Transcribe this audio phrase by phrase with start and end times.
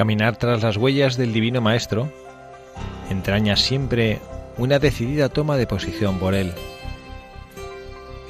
[0.00, 2.10] Caminar tras las huellas del Divino Maestro
[3.10, 4.18] entraña siempre
[4.56, 6.54] una decidida toma de posición por él.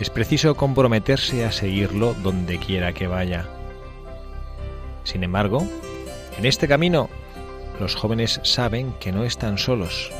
[0.00, 3.46] Es preciso comprometerse a seguirlo donde quiera que vaya.
[5.04, 5.64] Sin embargo,
[6.36, 7.08] en este camino
[7.78, 10.10] los jóvenes saben que no están solos.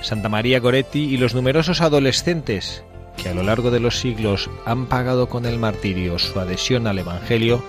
[0.00, 2.84] Santa María Goretti y los numerosos adolescentes
[3.16, 7.00] que a lo largo de los siglos han pagado con el martirio su adhesión al
[7.00, 7.64] Evangelio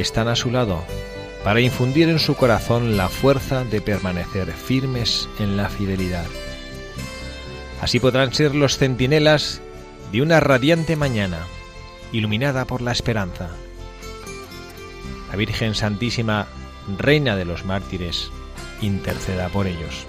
[0.00, 0.82] están a su lado
[1.46, 6.26] para infundir en su corazón la fuerza de permanecer firmes en la fidelidad.
[7.80, 9.62] Así podrán ser los centinelas
[10.10, 11.46] de una radiante mañana,
[12.10, 13.50] iluminada por la esperanza.
[15.30, 16.48] La Virgen Santísima,
[16.98, 18.32] Reina de los mártires,
[18.82, 20.04] interceda por ellos.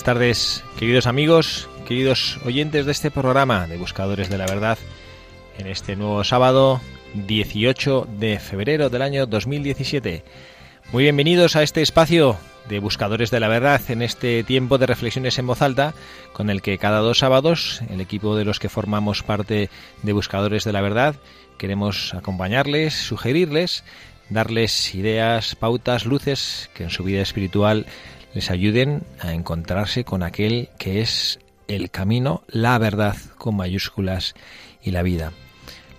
[0.00, 4.78] Buenas tardes, queridos amigos, queridos oyentes de este programa de Buscadores de la Verdad,
[5.58, 6.80] en este nuevo sábado
[7.12, 10.24] 18 de febrero del año 2017.
[10.90, 12.38] Muy bienvenidos a este espacio
[12.70, 15.92] de Buscadores de la Verdad en este tiempo de reflexiones en voz alta,
[16.32, 19.68] con el que cada dos sábados el equipo de los que formamos parte
[20.02, 21.16] de Buscadores de la Verdad
[21.58, 23.84] queremos acompañarles, sugerirles,
[24.30, 27.84] darles ideas, pautas, luces que en su vida espiritual
[28.34, 34.34] les ayuden a encontrarse con aquel que es el camino, la verdad con mayúsculas
[34.82, 35.32] y la vida.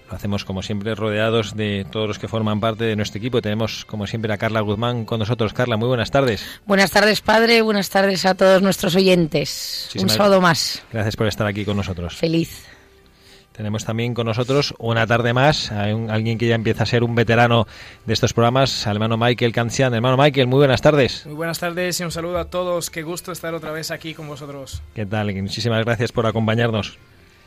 [0.09, 3.41] Lo hacemos como siempre rodeados de todos los que forman parte de nuestro equipo.
[3.41, 5.53] Tenemos como siempre a Carla Guzmán con nosotros.
[5.53, 6.43] Carla, muy buenas tardes.
[6.65, 7.61] Buenas tardes, padre.
[7.61, 9.89] Buenas tardes a todos nuestros oyentes.
[9.97, 10.83] Un sábado más.
[10.91, 12.17] Gracias por estar aquí con nosotros.
[12.17, 12.65] Feliz.
[13.61, 17.13] Tenemos también con nosotros una tarde más a alguien que ya empieza a ser un
[17.13, 17.67] veterano
[18.07, 19.93] de estos programas, al hermano Michael Cancian.
[19.93, 21.27] Hermano Michael, muy buenas tardes.
[21.27, 22.89] Muy buenas tardes y un saludo a todos.
[22.89, 24.81] Qué gusto estar otra vez aquí con vosotros.
[24.95, 25.31] ¿Qué tal?
[25.35, 26.97] Muchísimas gracias por acompañarnos.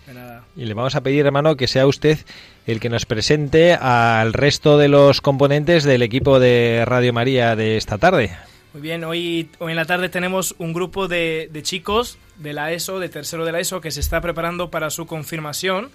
[0.06, 0.44] De nada.
[0.56, 2.20] Y le vamos a pedir, hermano, que sea usted
[2.64, 7.76] el que nos presente al resto de los componentes del equipo de Radio María de
[7.76, 8.36] esta tarde.
[8.74, 12.72] Muy bien, hoy, hoy en la tarde tenemos un grupo de, de chicos de la
[12.72, 15.90] ESO, de tercero de la ESO, que se está preparando para su confirmación.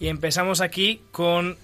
[0.00, 1.56] Y empezamos aquí con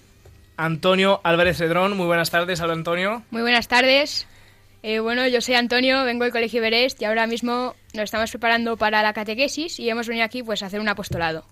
[0.55, 1.97] Antonio Álvarez Cedrón.
[1.97, 3.23] Muy buenas tardes, Hola Antonio.
[3.29, 4.25] Muy buenas tardes.
[4.83, 8.77] Eh, bueno, yo soy Antonio, vengo del Colegio Berest y ahora mismo nos estamos preparando
[8.77, 11.43] para la catequesis y hemos venido aquí pues a hacer un apostolado.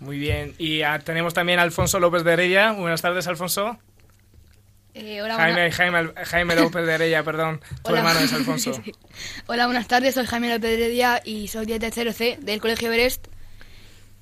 [0.00, 2.72] Muy bien, y tenemos también a Alfonso López de Heredia.
[2.72, 3.78] Muy buenas tardes, Alfonso.
[4.94, 7.60] Eh, hola, Jaime, Jaime, Jaime, López de Heredia, perdón.
[7.84, 8.72] Tu hermano es Alfonso.
[9.46, 12.90] Hola, buenas tardes, soy Jaime López de Heredia y soy de tercero C del Colegio
[12.90, 13.28] Berest.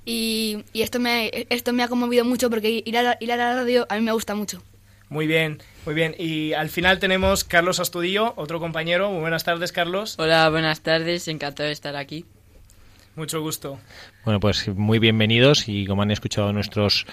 [0.05, 3.55] Y, y, esto, me, esto me ha conmovido mucho porque ir a, ir a la
[3.55, 4.63] radio a mí me gusta mucho.
[5.09, 6.15] Muy bien, muy bien.
[6.19, 9.11] Y al final tenemos Carlos Astudillo, otro compañero.
[9.11, 10.17] Muy buenas tardes, Carlos.
[10.19, 11.29] Hola, buenas tardes.
[11.29, 12.27] Encantado de estar aquí.
[13.19, 13.81] Mucho gusto.
[14.25, 17.05] Bueno, pues muy bienvenidos y como han escuchado nuestros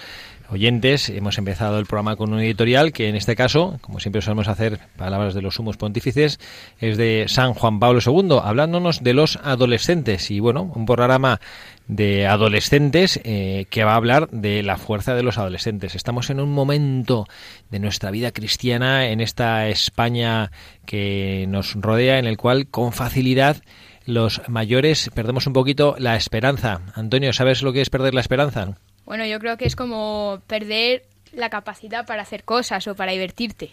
[0.50, 4.48] oyentes, hemos empezado el programa con un editorial que en este caso, como siempre solemos
[4.48, 6.38] hacer palabras de los sumos pontífices,
[6.78, 11.40] es de San Juan Pablo II, hablándonos de los adolescentes y bueno, un programa
[11.88, 15.94] de adolescentes eh, que va a hablar de la fuerza de los adolescentes.
[15.94, 17.26] Estamos en un momento
[17.70, 20.50] de nuestra vida cristiana en esta España
[20.84, 23.62] que nos rodea en el cual con facilidad
[24.04, 26.80] los mayores perdemos un poquito la esperanza.
[26.94, 28.76] Antonio, ¿sabes lo que es perder la esperanza?
[29.06, 33.70] Bueno, yo creo que es como perder la capacidad para hacer cosas o para divertirte.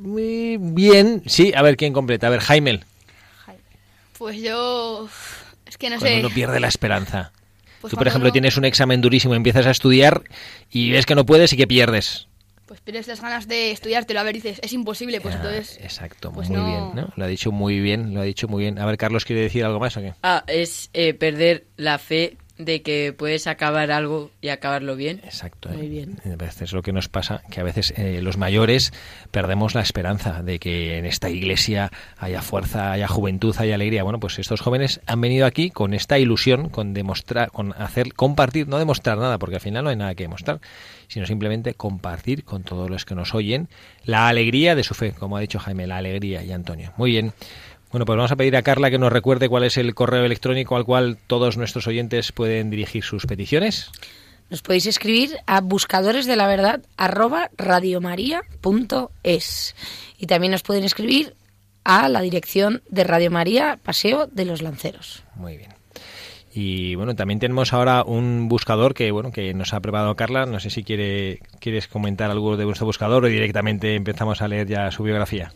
[0.00, 1.22] Muy bien.
[1.26, 2.26] Sí, a ver quién completa.
[2.26, 2.80] A ver, Jaime.
[4.18, 5.08] Pues yo.
[5.66, 6.20] Es que no Cuando sé.
[6.26, 7.32] uno pierde la esperanza.
[7.80, 10.22] Pues Tú, por ejemplo, uno- tienes un examen durísimo, empiezas a estudiar
[10.70, 12.28] y ves que no puedes y que pierdes.
[12.66, 14.20] Pues pierdes las ganas de estudiártelo.
[14.20, 15.20] A ver, dices, es imposible.
[15.20, 15.78] Pues Ah, entonces.
[15.82, 17.12] Exacto, pues muy no- bien, ¿no?
[17.16, 18.78] Lo ha dicho muy bien, lo ha dicho muy bien.
[18.78, 20.14] A ver, Carlos, ¿quiere decir algo más o qué?
[20.22, 25.20] Ah, es eh, perder la fe de que puedes acabar algo y acabarlo bien.
[25.24, 25.70] Exacto.
[25.70, 25.88] Muy ¿eh?
[25.88, 26.18] bien.
[26.24, 28.92] A veces es lo que nos pasa, que a veces eh, los mayores
[29.30, 34.04] perdemos la esperanza de que en esta iglesia haya fuerza, haya juventud, haya alegría.
[34.04, 38.68] Bueno, pues estos jóvenes han venido aquí con esta ilusión, con demostrar, con hacer, compartir,
[38.68, 40.60] no demostrar nada, porque al final no hay nada que demostrar,
[41.08, 43.68] sino simplemente compartir con todos los que nos oyen
[44.04, 46.92] la alegría de su fe, como ha dicho Jaime, la alegría y Antonio.
[46.96, 47.32] Muy bien.
[47.94, 50.74] Bueno, pues vamos a pedir a Carla que nos recuerde cuál es el correo electrónico
[50.74, 53.92] al cual todos nuestros oyentes pueden dirigir sus peticiones.
[54.50, 59.76] Nos podéis escribir a buscadores de la verdad arroba radiomaria.es
[60.18, 61.36] y también nos pueden escribir
[61.84, 65.22] a la dirección de Radio María, Paseo de los Lanceros.
[65.36, 65.70] Muy bien.
[66.52, 70.46] Y bueno, también tenemos ahora un buscador que bueno que nos ha preparado Carla.
[70.46, 74.66] No sé si quiere quieres comentar algo de vuestro buscador o directamente empezamos a leer
[74.66, 75.52] ya su biografía.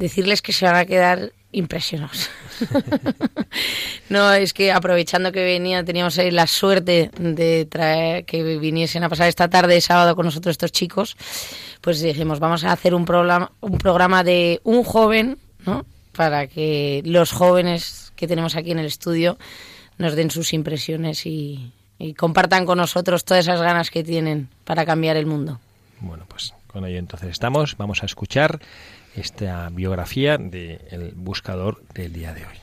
[0.00, 2.30] Decirles que se van a quedar impresionados.
[4.08, 9.08] no, es que aprovechando que venía, teníamos ahí la suerte de traer que viniesen a
[9.08, 11.16] pasar esta tarde de sábado con nosotros estos chicos,
[11.80, 15.84] pues dijimos, vamos a hacer un programa, un programa de un joven, ¿no?
[16.12, 19.38] Para que los jóvenes que tenemos aquí en el estudio
[19.98, 24.86] nos den sus impresiones y, y compartan con nosotros todas esas ganas que tienen para
[24.86, 25.60] cambiar el mundo.
[26.00, 27.76] Bueno, pues con ello entonces estamos.
[27.76, 28.60] Vamos a escuchar
[29.14, 32.59] esta biografía del buscador del día de hoy.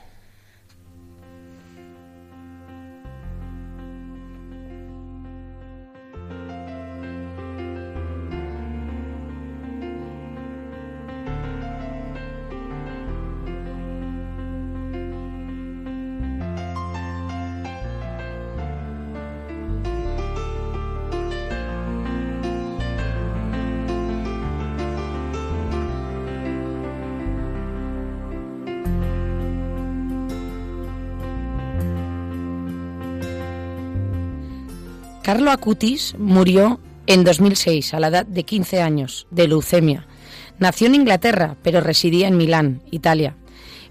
[35.28, 40.06] Carlo Acutis murió en 2006 a la edad de 15 años de leucemia.
[40.58, 43.36] Nació en Inglaterra, pero residía en Milán, Italia.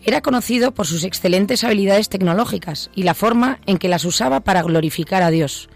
[0.04, 4.64] Era conocido por sus excelentes habilidades tecnológicas y la forma en que las usaba para
[4.64, 5.70] glorificar a Dios.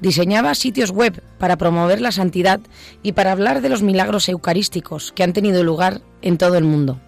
[0.00, 2.60] Diseñaba sitios web para promover la santidad
[3.02, 7.00] y para hablar de los milagros eucarísticos que han tenido lugar en todo el mundo.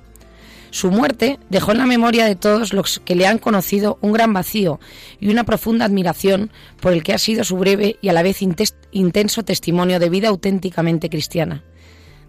[0.75, 4.33] Su muerte dejó en la memoria de todos los que le han conocido un gran
[4.33, 4.81] vacío
[5.21, 6.51] y una profunda admiración
[6.81, 10.31] por el que ha sido su breve y a la vez intenso testimonio de vida
[10.31, 11.63] auténticamente cristiana.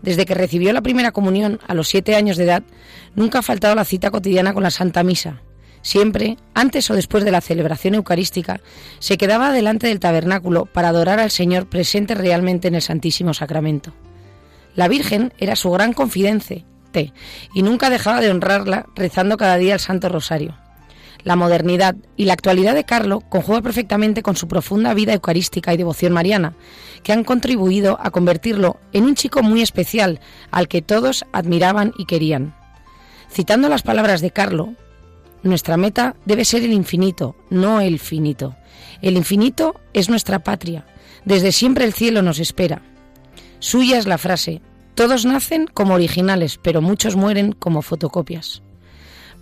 [0.04, 2.64] Desde que recibió la primera comunión a los siete años de edad,
[3.16, 5.42] nunca ha faltado la cita cotidiana con la Santa Misa.
[5.82, 8.62] Siempre, antes o después de la celebración eucarística,
[9.00, 13.96] se quedaba delante del tabernáculo para adorar al Señor presente realmente en el Santísimo Sacramento.
[14.76, 16.64] La Virgen era su gran confidente
[17.54, 20.56] y nunca dejaba de honrarla rezando cada día el Santo Rosario.
[21.24, 25.78] La modernidad y la actualidad de Carlo conjuga perfectamente con su profunda vida eucarística y
[25.78, 26.54] devoción mariana,
[27.04, 30.20] que han contribuido a convertirlo en un chico muy especial
[30.52, 32.54] al que todos admiraban y querían.
[33.32, 34.76] Citando las palabras de Carlo,
[35.42, 38.56] nuestra meta debe ser el infinito, no el finito.
[39.02, 40.86] El infinito es nuestra patria.
[41.26, 42.84] Desde siempre el cielo nos espera.
[43.60, 44.62] Suya es la frase,
[44.96, 48.64] todos nacen como originales, pero muchos mueren como fotocopias.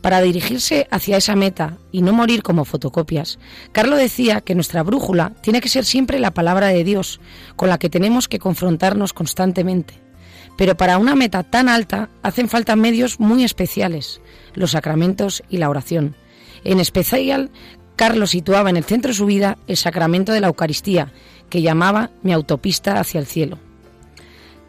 [0.01, 3.39] Para dirigirse hacia esa meta y no morir como fotocopias,
[3.71, 7.21] Carlo decía que nuestra brújula tiene que ser siempre la palabra de Dios,
[7.55, 9.93] con la que tenemos que confrontarnos constantemente.
[10.57, 14.19] Pero para una meta tan alta hacen falta medios muy especiales,
[14.55, 16.17] los sacramentos y la oración.
[16.65, 17.49] En especial,
[17.95, 21.13] Carlos situaba en el centro de su vida el sacramento de la Eucaristía,
[21.49, 23.59] que llamaba mi autopista hacia el cielo.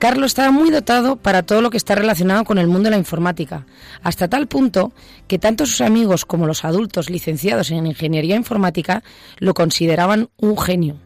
[0.04, 2.98] Carlos estaba muy dotado para todo lo que está relacionado con el mundo de la
[2.98, 3.64] informática,
[4.02, 4.92] hasta tal punto
[5.28, 9.02] que tanto sus amigos como los adultos licenciados en ingeniería informática
[9.38, 11.00] lo consideraban un genio.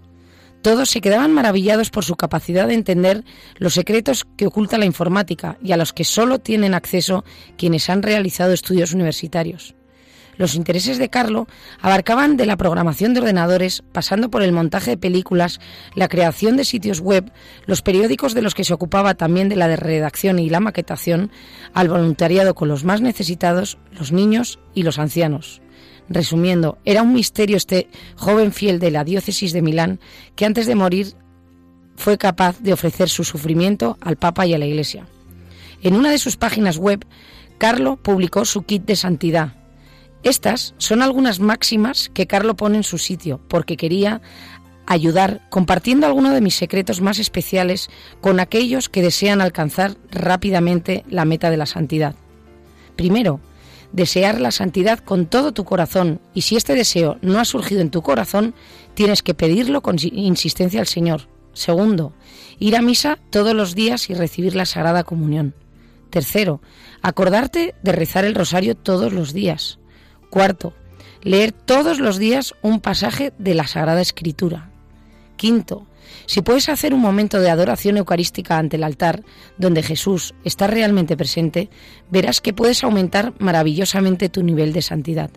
[0.62, 3.23] Todos se quedaban maravillados por su capacidad de entender
[3.59, 7.25] los secretos que oculta la informática y a los que solo tienen acceso
[7.57, 9.76] quienes han realizado estudios universitarios.
[10.38, 11.49] Los intereses de Carlo
[11.80, 15.61] abarcaban de la programación de ordenadores, pasando por el montaje de películas,
[15.95, 17.30] la creación de sitios web,
[17.66, 21.33] los periódicos de los que se ocupaba también de la redacción y la maquetación,
[21.75, 25.61] al voluntariado con los más necesitados, los niños y los ancianos.
[26.09, 29.99] Resumiendo, era un misterio este joven fiel de la diócesis de Milán
[30.37, 31.14] que antes de morir
[31.97, 35.07] fue capaz de ofrecer su sufrimiento al Papa y a la Iglesia.
[35.83, 37.04] En una de sus páginas web,
[37.59, 39.58] Carlo publicó su kit de santidad.
[40.22, 44.20] Estas son algunas máximas que Carlo pone en su sitio porque quería
[44.87, 51.25] ayudar compartiendo algunos de mis secretos más especiales con aquellos que desean alcanzar rápidamente la
[51.25, 52.14] meta de la santidad.
[52.96, 53.40] Primero,
[53.92, 57.90] desear la santidad con todo tu corazón y si este deseo no ha surgido en
[57.90, 58.54] tu corazón,
[58.94, 61.28] tienes que pedirlo con insistencia al Señor.
[61.52, 62.12] Segundo,
[62.58, 65.54] ir a misa todos los días y recibir la Sagrada Comunión.
[66.10, 66.62] Tercero,
[67.02, 69.78] acordarte de rezar el rosario todos los días.
[70.30, 70.75] Cuarto,
[71.23, 74.70] leer todos los días un pasaje de la Sagrada Escritura.
[75.37, 75.87] Quinto,
[76.26, 79.23] si puedes hacer un momento de adoración eucarística ante el altar,
[79.56, 81.70] donde Jesús está realmente presente,
[82.11, 85.30] verás que puedes aumentar maravillosamente tu nivel de santidad.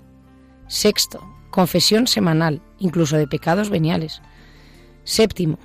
[0.68, 4.22] Sexto, confesión semanal, incluso de pecados veniales.
[5.04, 5.60] Séptimo,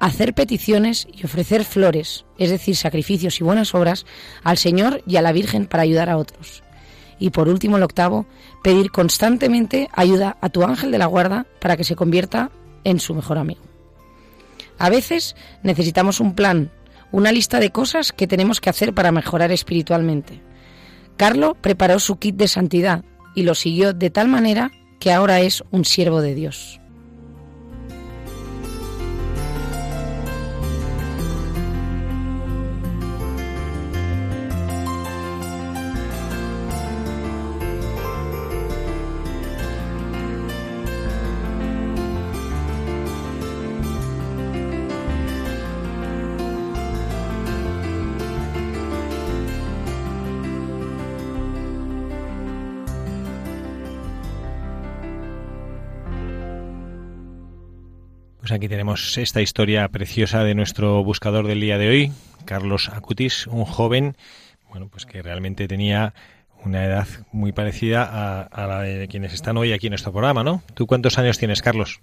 [0.00, 4.06] hacer peticiones y ofrecer flores, es decir, sacrificios y buenas obras,
[4.42, 6.62] al Señor y a la Virgen para ayudar a otros.
[7.20, 8.26] Y por último, el octavo,
[8.62, 12.50] pedir constantemente ayuda a tu ángel de la guarda para que se convierta
[12.82, 13.60] en su mejor amigo.
[14.78, 16.72] A veces necesitamos un plan,
[17.12, 20.40] una lista de cosas que tenemos que hacer para mejorar espiritualmente.
[21.18, 25.62] Carlo preparó su kit de santidad y lo siguió de tal manera que ahora es
[25.70, 26.79] un siervo de Dios.
[58.50, 62.12] Pues aquí tenemos esta historia preciosa de nuestro buscador del día de hoy,
[62.46, 64.16] Carlos Acutis, un joven,
[64.70, 66.14] bueno, pues que realmente tenía
[66.64, 70.64] una edad muy parecida a, la de quienes están hoy aquí en nuestro programa, ¿no?
[70.74, 72.00] ¿Tú cuántos años tienes, Carlos?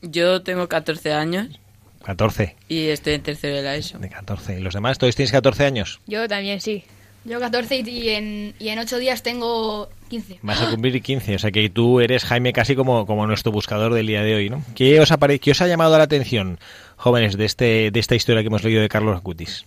[0.00, 1.60] Yo tengo 14 años.
[2.04, 2.56] 14.
[2.70, 3.98] Y estoy en tercero de la ESO.
[3.98, 4.60] De 14.
[4.60, 4.96] ¿Y los demás?
[4.96, 6.00] ¿Todos tienes 14 años?
[6.06, 6.84] Yo también, sí.
[7.24, 10.40] Yo 14 y en, y en 8 días tengo 15.
[10.42, 13.94] Vas a cumplir 15, o sea que tú eres, Jaime, casi como, como nuestro buscador
[13.94, 14.62] del día de hoy, ¿no?
[14.74, 16.58] ¿Qué os, ha qué os ha llamado la atención,
[16.96, 19.64] jóvenes, de, este, de esta historia que hemos leído de Carlos Acutis?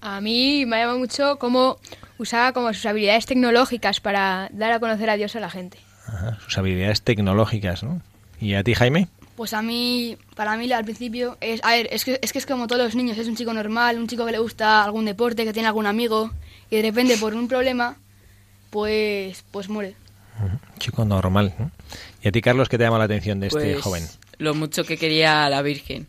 [0.00, 1.78] A mí me ha llamado mucho cómo
[2.18, 5.78] usaba como sus habilidades tecnológicas para dar a conocer a Dios a la gente.
[6.06, 8.02] Ajá, sus habilidades tecnológicas, ¿no?
[8.40, 9.08] ¿Y a ti, Jaime?
[9.36, 12.46] Pues a mí, para mí al principio, es, a ver, es que, es que es
[12.46, 15.44] como todos los niños, es un chico normal, un chico que le gusta algún deporte,
[15.44, 16.30] que tiene algún amigo,
[16.70, 17.96] y de repente por un problema,
[18.70, 19.96] pues, pues muere.
[20.78, 21.52] chico normal.
[22.22, 24.06] ¿Y a ti, Carlos, qué te llama la atención de este pues, joven?
[24.38, 26.06] Lo mucho que quería a la Virgen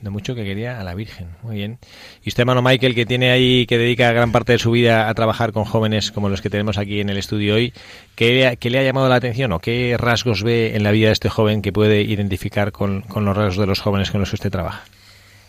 [0.00, 1.28] de mucho que quería a la Virgen.
[1.42, 1.78] Muy bien.
[2.22, 5.14] Y usted, hermano Michael, que tiene ahí, que dedica gran parte de su vida a
[5.14, 7.72] trabajar con jóvenes como los que tenemos aquí en el estudio hoy,
[8.14, 11.28] ¿qué, le ha llamado la atención o qué rasgos ve en la vida de este
[11.28, 14.50] joven que puede identificar con, con los rasgos de los jóvenes con los que usted
[14.50, 14.84] trabaja?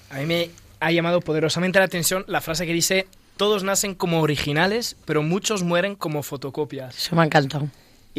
[0.09, 0.49] A mí me
[0.79, 5.63] ha llamado poderosamente la atención la frase que dice, todos nacen como originales, pero muchos
[5.63, 6.97] mueren como fotocopias.
[6.97, 7.67] Eso me ha encantado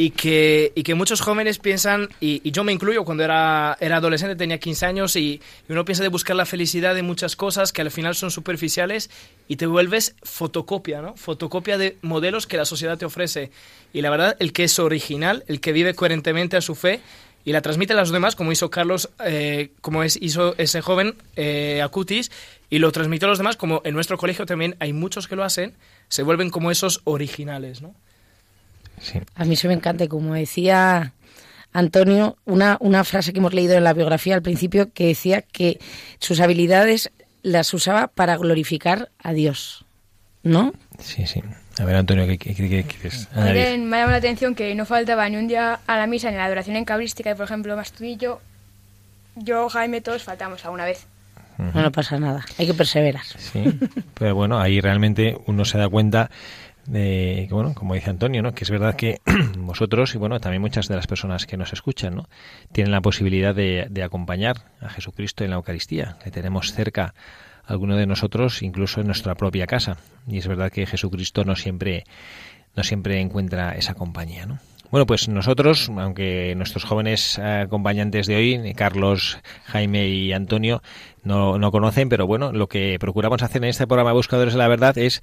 [0.01, 4.37] y que, y que muchos jóvenes piensan, y, yo me incluyo, cuando era, era adolescente
[4.37, 7.91] tenía 15 años y, uno piensa de buscar la felicidad de muchas cosas que al
[7.91, 9.11] final son superficiales
[9.49, 11.17] y te vuelves fotocopia, ¿no?
[11.17, 13.51] Fotocopia de modelos que la sociedad te ofrece.
[13.93, 17.01] Y la verdad, el que es original, el que vive coherentemente a su fe
[17.45, 21.17] y la transmite a los demás, como hizo Carlos, eh, como es, hizo ese joven
[21.35, 22.31] eh, Acutis,
[22.71, 25.43] y lo transmitió a los demás, como en nuestro colegio también hay muchos que lo
[25.43, 25.75] hacen,
[26.07, 27.97] se vuelven como esos originales, ¿no?
[29.35, 31.13] A mí se me encanta, como decía
[31.73, 35.79] Antonio, una, una frase que hemos leído en la biografía al principio que decía que
[36.19, 37.11] sus habilidades
[37.43, 39.85] las usaba para glorificar a Dios,
[40.43, 40.73] ¿no?
[40.99, 41.43] Sí, sí.
[41.79, 45.79] A ver, Antonio, ¿qué, quieres Me llama la atención que no faltaba ni un día
[45.87, 48.41] a la misa ni a la adoración encabrística, y por ejemplo, más tú y yo,
[49.37, 51.07] yo, Jaime, todos faltamos a una vez.
[51.75, 53.25] No, pasa nada, hay que perseverar.
[53.25, 53.65] Sí,
[54.15, 56.31] pero bueno, ahí realmente uno se da cuenta
[56.89, 58.55] de, bueno, como dice Antonio, ¿no?
[58.55, 59.21] que es verdad que
[59.59, 62.29] vosotros y bueno, también muchas de las personas que nos escuchan, ¿no?
[62.73, 66.17] tienen la posibilidad de, de acompañar a Jesucristo en la Eucaristía.
[66.25, 67.15] Le tenemos cerca
[67.65, 69.99] a alguno de nosotros, incluso en nuestra propia casa.
[70.27, 72.05] Y es verdad que Jesucristo no siempre,
[72.75, 74.59] no siempre encuentra esa compañía, ¿no?
[74.91, 80.81] Bueno, pues nosotros, aunque nuestros jóvenes acompañantes de hoy, Carlos, Jaime y Antonio,
[81.29, 84.67] no, no conocen, pero bueno, lo que procuramos hacer en este programa Buscadores de la
[84.67, 85.23] Verdad es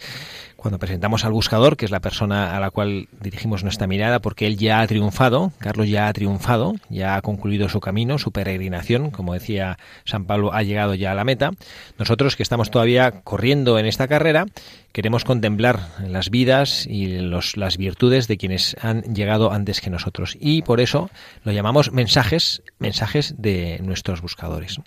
[0.55, 4.47] cuando presentamos al buscador, que es la persona a la cual dirigimos nuestra mirada, porque
[4.47, 9.11] él ya ha triunfado, Carlos ya ha triunfado, ya ha concluido su camino, su peregrinación,
[9.11, 11.51] como decía San Pablo, ha llegado ya a la meta.
[11.97, 14.45] Nosotros que estamos todavía corriendo en esta carrera,
[14.91, 20.37] queremos contemplar las vidas y los, las virtudes de quienes han llegado antes que nosotros.
[20.39, 21.09] Y por eso
[21.43, 24.79] lo llamamos mensajes, mensajes de nuestros buscadores.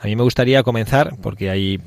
[0.00, 1.78] A mí me gustaría comenzar, porque hay,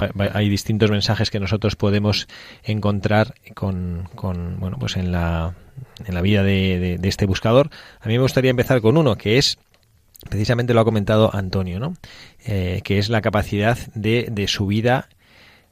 [0.49, 2.27] distintos mensajes que nosotros podemos
[2.63, 5.55] encontrar con, con bueno, pues en la,
[6.05, 7.71] en la vida de, este buscador.
[8.01, 9.57] A mí me gustaría empezar con uno, que es
[10.29, 11.95] precisamente lo ha comentado Antonio, ¿no?
[12.45, 15.09] Eh, que es la capacidad de, de su vida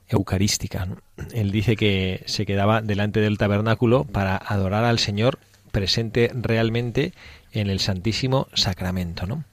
[0.10, 0.88] eucarística.
[1.34, 5.38] Él dice que se quedaba delante del tabernáculo para adorar al Señor
[5.72, 7.14] presente realmente
[7.52, 9.26] en el Santísimo Sacramento.
[9.26, 9.44] ¿no?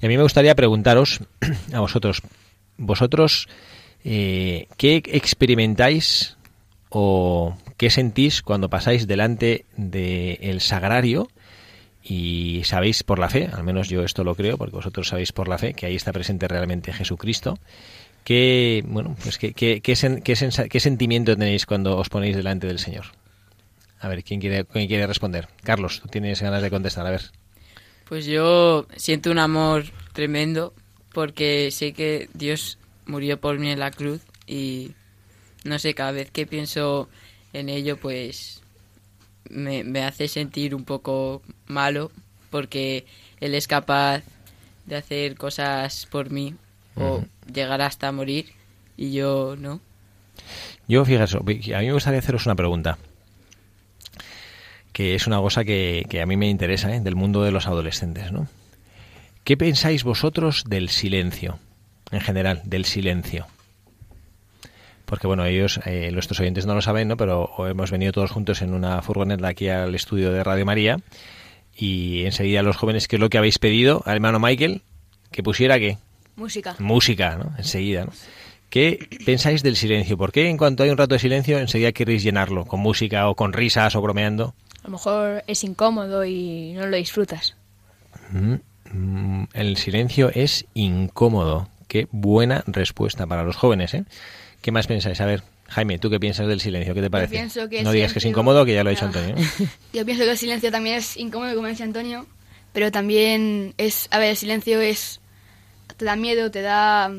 [0.00, 1.20] Y a mí me gustaría preguntaros
[1.72, 2.22] a vosotros,
[2.76, 3.48] vosotros,
[4.04, 6.36] eh, ¿qué experimentáis
[6.90, 11.28] o qué sentís cuando pasáis delante del sagrario
[12.02, 15.48] y sabéis por la fe, al menos yo esto lo creo, porque vosotros sabéis por
[15.48, 17.58] la fe que ahí está presente realmente Jesucristo?
[18.24, 23.06] ¿Qué, bueno, pues qué, qué, qué, sentimiento tenéis cuando os ponéis delante del Señor?
[24.00, 25.48] A ver, ¿quién quiere, ¿quién quiere responder?
[25.62, 27.22] Carlos, tú tienes ganas de contestar, a ver.
[28.08, 30.72] Pues yo siento un amor tremendo
[31.12, 34.92] porque sé que Dios murió por mí en la cruz y
[35.64, 37.08] no sé, cada vez que pienso
[37.52, 38.62] en ello pues
[39.50, 42.10] me, hace sentir un poco malo
[42.50, 43.04] porque
[43.40, 44.22] Él es capaz
[44.86, 46.54] de hacer cosas por mí
[46.96, 48.46] o llegar hasta morir
[48.96, 49.80] y yo no.
[50.86, 51.42] Yo, fíjate, a
[51.80, 52.96] mí me gustaría haceros una pregunta
[54.98, 56.98] que es una cosa que, a mí me interesa, ¿eh?
[56.98, 58.48] del mundo de los adolescentes, ¿no?
[59.44, 61.60] ¿Qué pensáis vosotros del silencio,
[62.10, 63.46] en general, del silencio?
[65.04, 67.16] Porque bueno, ellos, eh, nuestros oyentes no lo saben, ¿no?
[67.16, 70.98] Pero hemos venido todos juntos en una furgoneta aquí al estudio de Radio María
[71.76, 74.82] y enseguida los jóvenes, ¿qué es lo que habéis pedido al hermano Michael?
[75.30, 75.96] Que pusiera qué?
[76.34, 76.74] Música.
[76.80, 77.52] Música, ¿no?
[77.56, 78.12] Enseguida, ¿no?
[78.68, 80.18] ¿Qué pensáis del silencio?
[80.18, 82.64] ¿Por qué en cuanto hay un rato de silencio enseguida queréis llenarlo?
[82.64, 84.56] ¿Con música o con risas o bromeando?
[84.88, 87.54] A lo mejor es incómodo y no lo disfrutas.
[88.30, 88.54] Mm,
[88.90, 91.68] mm, el silencio es incómodo.
[91.88, 94.06] Qué buena respuesta para los jóvenes, ¿eh?
[94.62, 95.20] ¿Qué más pensáis?
[95.20, 96.94] A ver, Jaime, ¿tú qué piensas del silencio?
[96.94, 97.50] ¿Qué te parece?
[97.84, 99.34] no digas que es incómodo, que ya lo ha dicho Antonio.
[99.92, 102.24] Yo pienso que el silencio también es incómodo, como decía Antonio,
[102.72, 105.20] pero también es, a ver, el silencio es
[105.98, 107.12] te da miedo, te da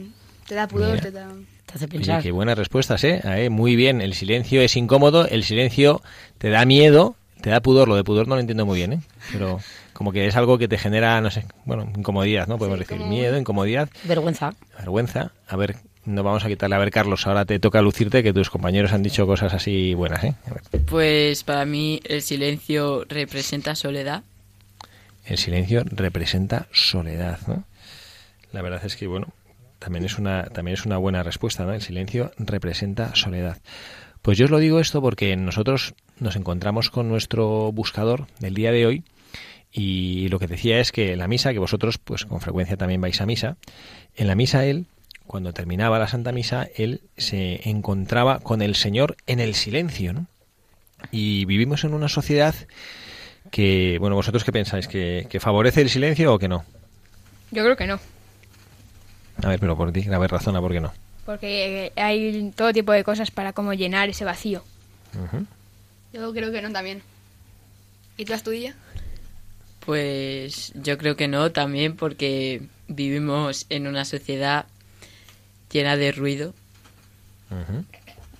[0.47, 1.27] te da pudor, te da
[1.67, 2.23] te hace pensar.
[2.23, 3.21] qué buenas respuestas, ¿eh?
[3.23, 3.51] ¿eh?
[3.51, 6.01] Muy bien, el silencio es incómodo, el silencio
[6.39, 9.01] te da miedo, te da pudor, lo de pudor no lo entiendo muy bien, ¿eh?
[9.31, 9.59] Pero
[9.93, 12.57] como que es algo que te genera, no sé, bueno, incomodidad, ¿no?
[12.57, 13.89] Podemos decir, miedo, incomodidad.
[14.03, 14.53] Vergüenza.
[14.77, 15.31] Vergüenza.
[15.47, 16.75] A ver, no vamos a quitarle.
[16.75, 20.23] A ver, Carlos, ahora te toca lucirte que tus compañeros han dicho cosas así buenas,
[20.23, 20.35] ¿eh?
[20.87, 24.23] Pues para mí el silencio representa soledad.
[25.25, 27.63] El silencio representa soledad, ¿no?
[28.51, 29.27] La verdad es que, bueno,
[29.77, 31.73] también es una, también es una buena respuesta, ¿no?
[31.73, 33.57] El silencio representa soledad.
[34.21, 38.71] Pues yo os lo digo esto porque nosotros nos encontramos con nuestro buscador del día
[38.71, 39.03] de hoy
[39.71, 43.21] y lo que decía es que la misa, que vosotros pues con frecuencia también vais
[43.21, 43.57] a misa,
[44.15, 44.85] en la misa él,
[45.27, 50.25] cuando terminaba la Santa Misa, él se encontraba con el Señor en el silencio, ¿no?
[51.11, 52.55] Y vivimos en una sociedad
[53.51, 56.65] que, bueno, vosotros qué pensáis, ¿Que, que favorece el silencio o que no?
[57.51, 57.99] Yo creo que no.
[59.43, 60.91] A ver, pero por ti, a ver, razona, ¿por qué no?
[61.27, 64.63] Porque hay todo tipo de cosas para cómo llenar ese vacío.
[66.13, 67.01] Yo creo que no también.
[68.17, 68.75] ¿Y tú estudias?
[69.85, 74.65] Pues yo creo que no también porque vivimos en una sociedad
[75.71, 76.53] llena de ruido.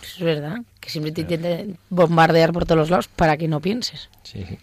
[0.02, 4.10] Es verdad, que siempre te intentan bombardear por todos los lados para que no pienses.
[4.24, 4.58] Sí, sí.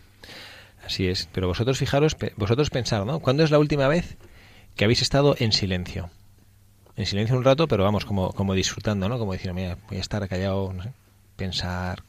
[0.84, 1.28] Así es.
[1.32, 3.20] Pero vosotros fijaros, vosotros pensar, ¿no?
[3.20, 4.16] ¿Cuándo es la última vez
[4.76, 6.10] que habéis estado en silencio?
[6.96, 9.18] En silencio un rato, pero vamos, como, como disfrutando, ¿no?
[9.18, 10.92] Como decir, mira, voy a estar callado, no sé,
[11.36, 12.02] pensar,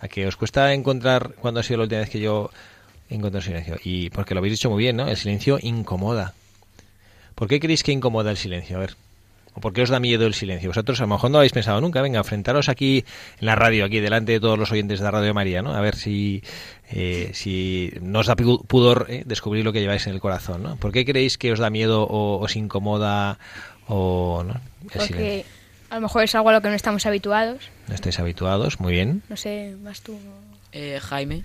[0.00, 2.50] a que os cuesta encontrar cuando ha sido la última vez que yo
[3.08, 3.76] encontré silencio.
[3.82, 5.08] Y porque lo habéis dicho muy bien, ¿no?
[5.08, 6.34] El silencio incomoda.
[7.34, 8.76] ¿Por qué creéis que incomoda el silencio?
[8.76, 8.96] A ver.
[9.54, 10.70] ¿O por qué os da miedo el silencio?
[10.70, 12.00] Vosotros a lo mejor no lo habéis pensado nunca.
[12.02, 13.04] Venga, enfrentaros aquí
[13.40, 15.74] en la radio, aquí delante de todos los oyentes de la Radio María, ¿no?
[15.74, 16.42] A ver si,
[16.90, 20.76] eh, si no os da pudor eh, descubrir lo que lleváis en el corazón, ¿no?
[20.76, 23.38] ¿Por qué creéis que os da miedo o os incomoda
[23.88, 24.60] o no?
[24.92, 25.57] El silencio?
[25.90, 27.70] A lo mejor es algo a lo que no estamos habituados.
[27.88, 29.22] No estáis habituados, muy bien.
[29.28, 30.18] No sé, más tú.
[30.72, 31.42] Eh, Jaime.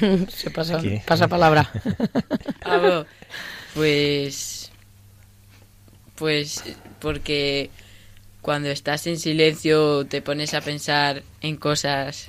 [0.28, 1.70] Se pasa, pasa palabra.
[2.66, 3.04] Ah,
[3.74, 4.70] pues
[6.14, 6.64] Pues
[7.00, 7.70] porque
[8.40, 12.28] cuando estás en silencio te pones a pensar en cosas,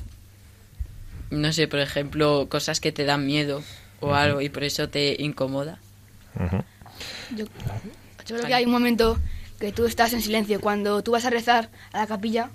[1.29, 3.63] no sé, por ejemplo, cosas que te dan miedo
[3.99, 5.79] o algo y por eso te incomoda.
[7.35, 9.17] Yo, yo creo que hay un momento
[9.59, 10.59] que tú estás en silencio.
[10.61, 12.49] Cuando tú vas a rezar a la capilla,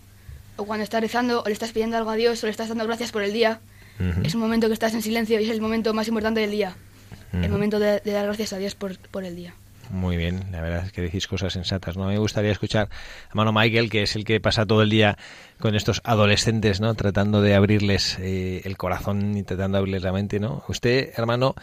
[0.56, 2.86] o cuando estás rezando, o le estás pidiendo algo a Dios, o le estás dando
[2.86, 3.60] gracias por el día,
[4.24, 6.74] es un momento que estás en silencio y es el momento más importante del día.
[7.32, 9.54] El momento de, de dar gracias a Dios por, por el día.
[9.90, 11.96] Muy bien, la verdad es que decís cosas sensatas.
[11.96, 12.06] ¿no?
[12.06, 12.88] Me gustaría escuchar
[13.28, 15.18] a mano Michael, que es el que pasa todo el día
[15.58, 16.94] con estos adolescentes, ¿no?
[16.94, 20.38] tratando de abrirles eh, el corazón y tratando de abrirles la mente.
[20.38, 20.62] ¿no?
[20.68, 21.56] Usted, hermano,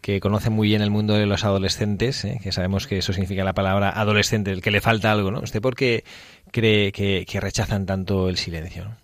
[0.00, 2.40] que conoce muy bien el mundo de los adolescentes, ¿eh?
[2.42, 5.40] que sabemos que eso significa la palabra adolescente, el que le falta algo, ¿no?
[5.40, 6.04] ¿Usted por qué
[6.50, 8.96] cree que, que rechazan tanto el silencio?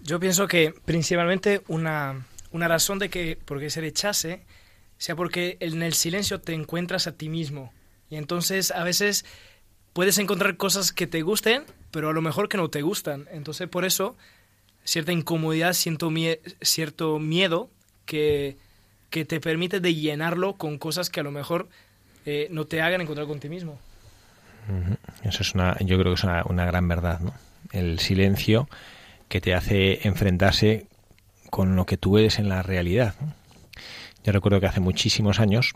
[0.00, 4.44] Yo pienso que principalmente una, una razón de que por qué se rechace
[5.02, 7.72] sea porque en el silencio te encuentras a ti mismo.
[8.08, 9.24] Y entonces a veces
[9.92, 13.26] puedes encontrar cosas que te gusten, pero a lo mejor que no te gustan.
[13.32, 14.16] Entonces por eso
[14.84, 17.68] cierta incomodidad, siento mie cierto miedo
[18.06, 18.56] que,
[19.10, 21.68] que te permite de llenarlo con cosas que a lo mejor
[22.24, 23.80] eh, no te hagan encontrar con ti mismo.
[25.24, 27.34] Eso es una, yo creo que es una, una gran verdad, ¿no?
[27.72, 28.68] El silencio
[29.28, 30.86] que te hace enfrentarse
[31.50, 33.16] con lo que tú eres en la realidad.
[33.20, 33.41] ¿no?
[34.24, 35.72] Yo recuerdo que hace muchísimos años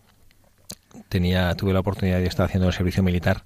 [1.08, 3.44] tenía, tuve la oportunidad de estar haciendo el servicio militar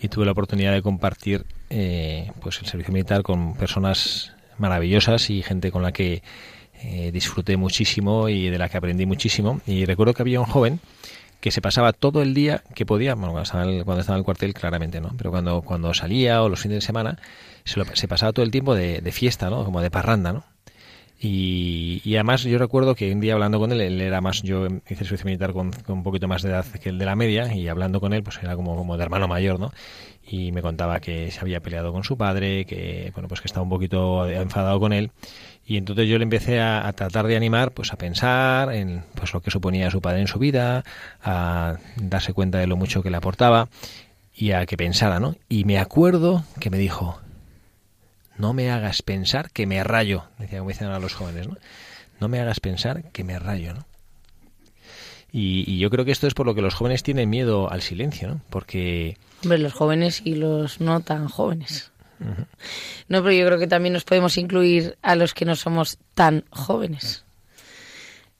[0.00, 5.42] y tuve la oportunidad de compartir eh, pues el servicio militar con personas maravillosas y
[5.42, 6.22] gente con la que
[6.82, 9.60] eh, disfruté muchísimo y de la que aprendí muchísimo.
[9.66, 10.80] Y recuerdo que había un joven
[11.40, 14.16] que se pasaba todo el día que podía, bueno, cuando estaba, en el, cuando estaba
[14.16, 15.14] en el cuartel claramente, ¿no?
[15.16, 17.18] Pero cuando, cuando salía o los fines de semana,
[17.64, 19.64] se, lo, se pasaba todo el tiempo de, de fiesta, ¿no?
[19.64, 20.44] Como de parranda, ¿no?
[21.20, 24.68] Y, y, además yo recuerdo que un día hablando con él, él era más, yo
[24.88, 27.66] hice servicio militar con, un poquito más de edad que el de la media y
[27.66, 29.72] hablando con él pues era como, como de hermano mayor, ¿no?
[30.22, 33.64] Y me contaba que se había peleado con su padre, que bueno pues que estaba
[33.64, 35.10] un poquito enfadado con él
[35.66, 39.34] y entonces yo le empecé a, a tratar de animar pues a pensar en pues
[39.34, 40.84] lo que suponía su padre en su vida,
[41.20, 43.68] a darse cuenta de lo mucho que le aportaba
[44.32, 45.34] y a que pensara, ¿no?
[45.48, 47.18] Y me acuerdo que me dijo,
[48.38, 51.56] no me hagas pensar que me rayo, decía como dicen ahora los jóvenes, ¿no?
[52.20, 53.86] No me hagas pensar que me rayo, ¿no?
[55.30, 57.82] Y, y, yo creo que esto es por lo que los jóvenes tienen miedo al
[57.82, 58.40] silencio, ¿no?
[58.48, 59.18] Porque...
[59.42, 61.92] Hombre, los jóvenes y los no tan jóvenes.
[62.20, 62.46] Uh -huh.
[63.08, 66.44] No, pero yo creo que también nos podemos incluir a los que no somos tan
[66.50, 67.24] jóvenes.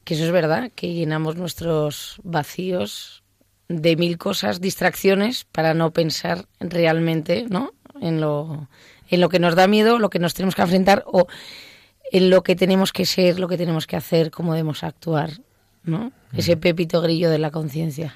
[0.05, 3.23] Que eso es verdad, que llenamos nuestros vacíos
[3.69, 7.75] de mil cosas, distracciones, para no pensar realmente, ¿no?
[8.01, 8.69] En lo
[9.09, 11.27] en lo que nos da miedo, lo que nos tenemos que enfrentar o
[12.13, 15.31] en lo que tenemos que ser, lo que tenemos que hacer, cómo debemos actuar,
[15.85, 16.13] ¿no?
[16.33, 16.39] Mm.
[16.39, 18.15] Ese pepito grillo de la conciencia.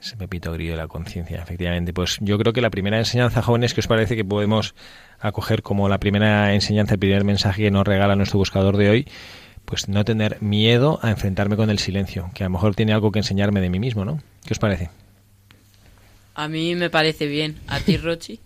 [0.00, 1.92] Ese pepito grillo de la conciencia, efectivamente.
[1.92, 4.74] Pues yo creo que la primera enseñanza, jóvenes, que os parece que podemos
[5.18, 9.08] acoger como la primera enseñanza, el primer mensaje que nos regala nuestro buscador de hoy,
[9.64, 13.10] pues no tener miedo a enfrentarme con el silencio, que a lo mejor tiene algo
[13.10, 14.22] que enseñarme de mí mismo, ¿no?
[14.46, 14.90] ¿Qué os parece?
[16.34, 17.58] A mí me parece bien.
[17.66, 18.40] ¿A ti, Rochi?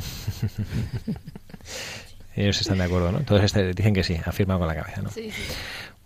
[2.36, 3.20] Ellos están de acuerdo, ¿no?
[3.20, 5.10] Todos este, dicen que sí, afirman con la cabeza, ¿no?
[5.10, 5.42] Sí, sí.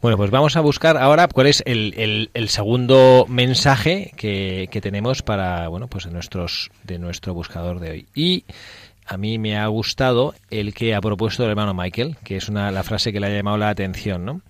[0.04, 4.82] Bueno, pues vamos a buscar ahora cuál es el, el, el segundo mensaje que, que,
[4.82, 8.06] tenemos para, bueno, pues de nuestros, de nuestro buscador de hoy.
[8.14, 8.44] Y
[9.06, 12.70] a mí me ha gustado el que ha propuesto el hermano Michael, que es una,
[12.70, 14.42] la frase que le ha llamado la atención, ¿no?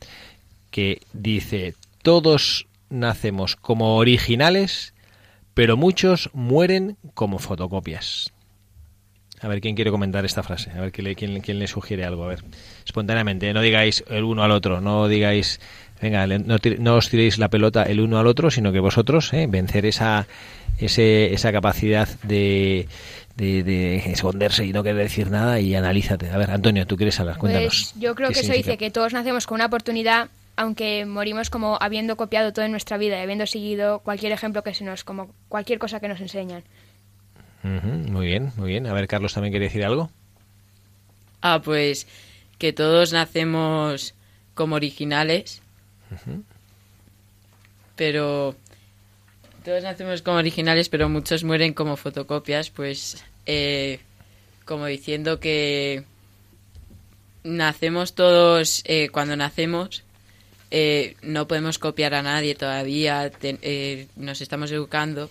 [0.72, 4.92] Que dice, todos nacemos como originales,
[5.54, 8.34] pero muchos mueren como fotocopias.
[9.44, 10.70] A ver quién quiere comentar esta frase.
[10.70, 12.24] A ver quién le, quién, quién le sugiere algo.
[12.24, 12.44] A ver,
[12.87, 13.52] espontáneamente.
[13.52, 14.80] No digáis el uno al otro.
[14.80, 15.61] No digáis,
[16.00, 19.46] venga, no, no os tiréis la pelota el uno al otro, sino que vosotros eh,
[19.46, 20.26] vencer esa,
[20.78, 22.88] ese, esa capacidad de,
[23.37, 26.30] de, de, esconderse y no querer decir nada y analízate.
[26.30, 27.37] A ver, Antonio, tú quieres hablar.
[27.37, 27.92] Cuéntanos.
[27.92, 31.78] Pues yo creo que eso dice que todos nacemos con una oportunidad aunque morimos como
[31.80, 35.30] habiendo copiado todo en nuestra vida y habiendo seguido cualquier ejemplo que se nos, como
[35.48, 36.62] cualquier cosa que nos enseñan.
[37.64, 38.87] Uh -huh, muy bien, muy bien.
[38.87, 40.11] A ver, Carlos también quiere decir algo.
[41.40, 42.07] Ah, pues
[42.59, 44.14] que todos nacemos
[44.55, 45.62] como originales,
[46.11, 46.42] uh -huh.
[47.96, 48.55] pero
[49.64, 53.98] todos nacemos como originales, pero muchos mueren como fotocopias, pues eh,
[54.66, 56.05] como diciendo que
[57.44, 60.03] nacemos todos eh, cuando nacemos.
[60.70, 65.31] Eh, no podemos copiar a nadie todavía, te, nos estamos educando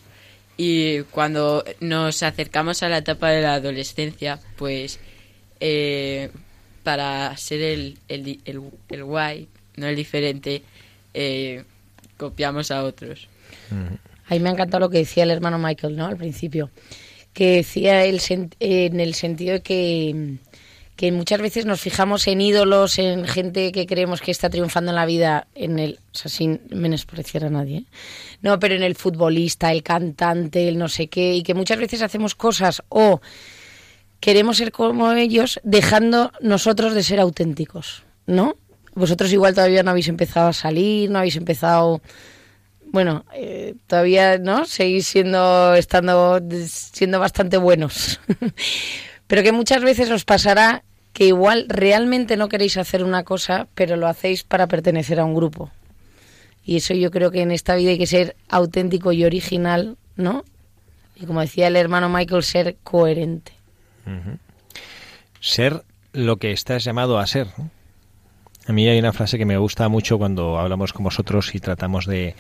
[0.66, 4.98] y cuando nos acercamos a la etapa de la adolescencia, pues
[5.60, 6.30] eh,
[6.84, 10.64] para ser el, el, el, el, guay, no el diferente,
[11.14, 11.64] eh,
[12.16, 13.28] copiamos a otros.
[14.28, 16.06] Ahí me ha encantado lo que decía el hermano Michael, ¿no?
[16.06, 16.70] Al principio,
[17.34, 18.22] que decía el
[18.62, 20.38] en el sentido de que,
[20.96, 24.96] que muchas veces nos fijamos en ídolos, en gente que creemos que está triunfando en
[24.96, 27.86] la vida, en el, o sea, sin menospreciar a nadie, ¿eh?
[28.42, 32.02] no, pero en el futbolista, el cantante, el no sé qué, y que muchas veces
[32.02, 33.22] hacemos cosas o
[34.20, 38.56] queremos ser como ellos, dejando nosotros de ser auténticos, ¿no?
[38.96, 42.02] Vosotros igual todavía no habéis empezado a salir, no habéis empezado
[42.94, 48.20] bueno, eh, todavía no seguís siendo estando siendo bastante buenos.
[49.34, 53.96] pero que muchas veces os pasará que igual realmente no queréis hacer una cosa, pero
[53.96, 55.72] lo hacéis para pertenecer a un grupo.
[56.64, 60.46] Y eso yo creo que en esta vida hay que ser auténtico y original, ¿no?
[61.16, 63.54] Y como decía el hermano Michael, ser coherente.
[65.40, 67.48] Ser lo que estás llamado a ser.
[68.68, 72.06] A mí hay una frase que me gusta mucho cuando hablamos con vosotros y tratamos
[72.06, 72.36] de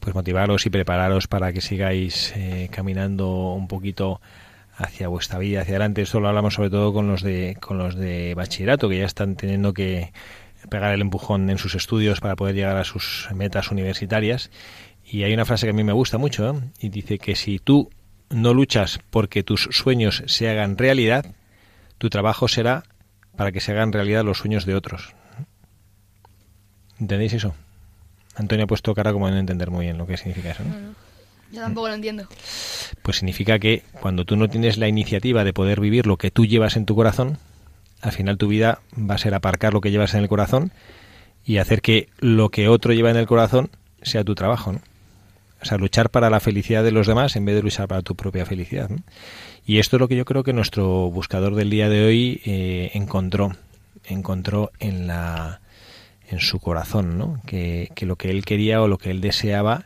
[0.00, 4.22] pues motivaros y prepararos para que sigáis eh, caminando un poquito
[4.78, 6.02] hacia vuestra vida, hacia adelante.
[6.02, 9.36] Esto lo hablamos sobre todo con los de con los de bachillerato que ya están
[9.36, 10.12] teniendo que
[10.70, 14.50] pegar el empujón en sus estudios para poder llegar a sus metas universitarias.
[15.04, 16.60] Y hay una frase que a mí me gusta mucho ¿eh?
[16.80, 17.90] y dice que si tú
[18.30, 21.34] no luchas porque tus sueños se hagan realidad,
[21.98, 22.84] tu trabajo será
[23.36, 25.14] para que se hagan realidad los sueños de otros.
[27.00, 27.54] ¿Entendéis eso?
[28.34, 30.62] Antonio ha puesto cara como de no entender muy bien lo que significa eso.
[30.64, 31.07] ¿no?
[31.52, 32.26] Yo tampoco lo entiendo.
[33.02, 36.46] Pues significa que cuando tú no tienes la iniciativa de poder vivir lo que tú
[36.46, 37.38] llevas en tu corazón,
[38.00, 40.72] al final tu vida va a ser aparcar lo que llevas en el corazón
[41.44, 43.70] y hacer que lo que otro lleva en el corazón
[44.02, 44.72] sea tu trabajo.
[44.72, 44.80] ¿no?
[45.60, 48.14] O sea, luchar para la felicidad de los demás en vez de luchar para tu
[48.14, 48.90] propia felicidad.
[49.66, 52.90] Y esto es lo que yo creo que nuestro buscador del día de hoy eh,
[52.94, 53.56] encontró.
[54.04, 55.60] Encontró en la
[56.30, 57.40] en su corazón, ¿no?
[57.46, 59.84] Que, lo que él quería o lo que él deseaba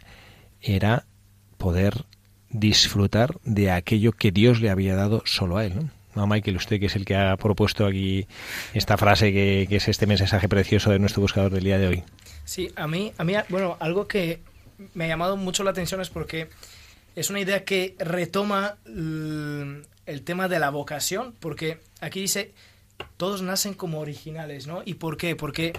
[0.61, 1.05] era
[1.63, 2.07] poder
[2.51, 5.91] disfrutar de aquello que Dios le había dado solo a él, ¿no?
[6.17, 8.27] No, Michael, usted que es el que ha propuesto aquí
[8.75, 12.03] esta frase que, es este mensaje precioso de nuestro buscador del día de hoy.
[12.45, 14.41] Sí, a mí, a mí, bueno, algo que
[14.93, 16.51] me ha llamado mucho la atención es porque
[17.15, 22.53] es una idea que retoma el tema de la vocación, porque aquí dice,
[23.17, 24.83] todos nacen como originales, ¿no?
[24.85, 25.37] ¿Y por qué?
[25.37, 25.73] Porque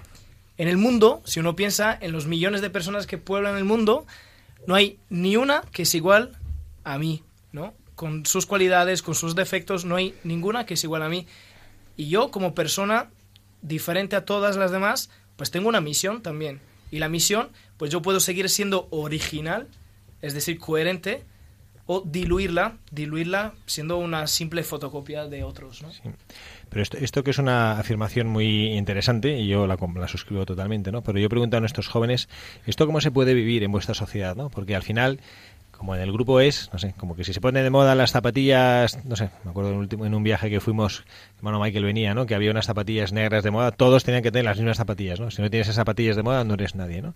[0.58, 4.08] en el mundo, si uno piensa en los millones de personas que pueblan el mundo,
[4.68, 6.38] no hay ni una que es igual
[6.84, 7.74] a mí, ¿no?
[7.96, 11.28] Con sus cualidades, con sus defectos, no hay ninguna que es igual a mí.
[11.96, 13.10] Y yo, como persona
[13.62, 16.62] diferente a todas las demás, pues tengo una misión también.
[16.92, 19.68] Y la misión, pues yo puedo seguir siendo original,
[20.22, 21.24] es decir, coherente,
[21.86, 25.90] o diluirla, diluirla siendo una simple fotocopia de otros, ¿no?
[26.74, 30.92] Pero esto, esto, que es una afirmación muy interesante, y yo la, la, suscribo totalmente,
[30.92, 31.04] ¿no?
[31.04, 32.28] Pero yo pregunto a nuestros jóvenes,
[32.66, 34.50] ¿esto cómo se puede vivir en vuestra sociedad, ¿no?
[34.50, 35.20] Porque al final,
[35.70, 38.12] como en el grupo es, no sé, como que si se pone de moda las
[38.12, 41.06] zapatillas, no sé, me acuerdo en, último, en un viaje que fuimos,
[41.38, 42.26] hermano Michael venía, ¿no?
[42.26, 45.30] Que había unas zapatillas negras de moda, todos tenían que tener las mismas zapatillas, ¿no?
[45.30, 47.14] Si no tienes esas zapatillas de moda, no eres nadie, ¿no?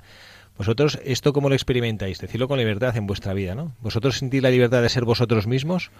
[0.55, 2.19] Vosotros, ¿esto cómo lo experimentáis?
[2.19, 3.75] Decirlo con libertad en vuestra vida, ¿no?
[3.81, 5.91] ¿Vosotros sentís la libertad de ser vosotros mismos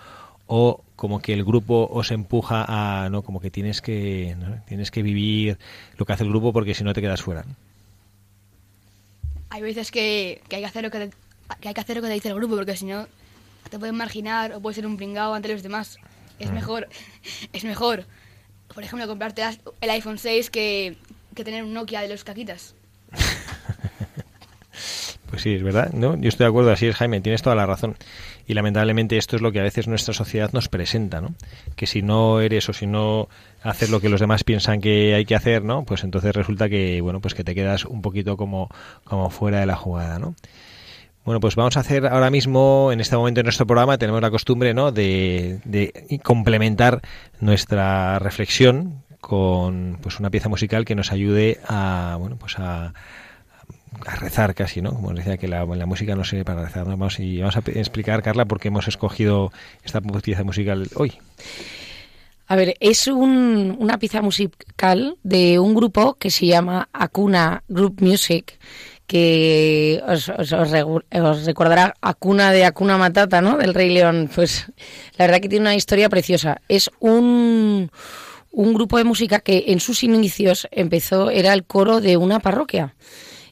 [0.48, 4.36] o como que el grupo os empuja a no como que tienes que
[4.68, 5.58] tienes que vivir
[5.98, 7.46] lo que hace el grupo porque si no te quedas fuera
[9.50, 11.10] hay veces que, hay que hacer lo que,
[11.66, 13.08] hay que hacer lo que te dice el grupo porque si no
[13.70, 15.98] te pueden marginar o puedes ser un pringao ante los demás.
[16.40, 16.88] Es mejor
[17.54, 18.06] es mejor
[18.74, 19.44] por ejemplo comprarte
[19.82, 20.98] el iPhone 6 que,
[21.36, 22.76] que tener un Nokia de los caquitas
[25.30, 26.16] pues sí, es verdad, ¿no?
[26.18, 27.96] Yo estoy de acuerdo, así es Jaime, tienes toda la razón.
[28.46, 31.36] Y lamentablemente esto es lo que a veces nuestra sociedad nos presenta, ¿no?
[31.76, 33.28] Que si no eres o si no
[33.62, 35.84] haces lo que los demás piensan que hay que hacer, ¿no?
[35.84, 38.70] Pues entonces resulta que, bueno, pues que te quedas un poquito como,
[39.04, 40.36] como fuera de la jugada, ¿no?
[41.26, 44.32] Bueno, pues vamos a hacer ahora mismo, en este momento en nuestro programa, tenemos la
[44.32, 44.94] costumbre, ¿no?
[44.94, 47.02] De, de complementar
[47.42, 52.94] nuestra reflexión con pues una pieza musical que nos ayude a, bueno, pues a
[54.06, 54.94] a rezar casi, ¿no?
[54.94, 58.46] Como decía que la, música no sirve para rezar, Vamos, y vamos a explicar, Carla,
[58.46, 59.52] por qué hemos escogido
[59.84, 61.14] esta pieza musical hoy.
[62.48, 68.58] A ver, es una pieza musical de un grupo que se llama Acuna Group Music,
[69.06, 73.58] que os, os, recordará Acuna de Acuna Matata, ¿no?
[73.58, 74.30] Del Rey León.
[74.34, 74.66] Pues
[75.18, 76.62] la verdad que tiene una historia preciosa.
[76.70, 77.92] Es un,
[78.52, 82.96] un grupo de música que en sus inicios empezó, era el coro de una parroquia.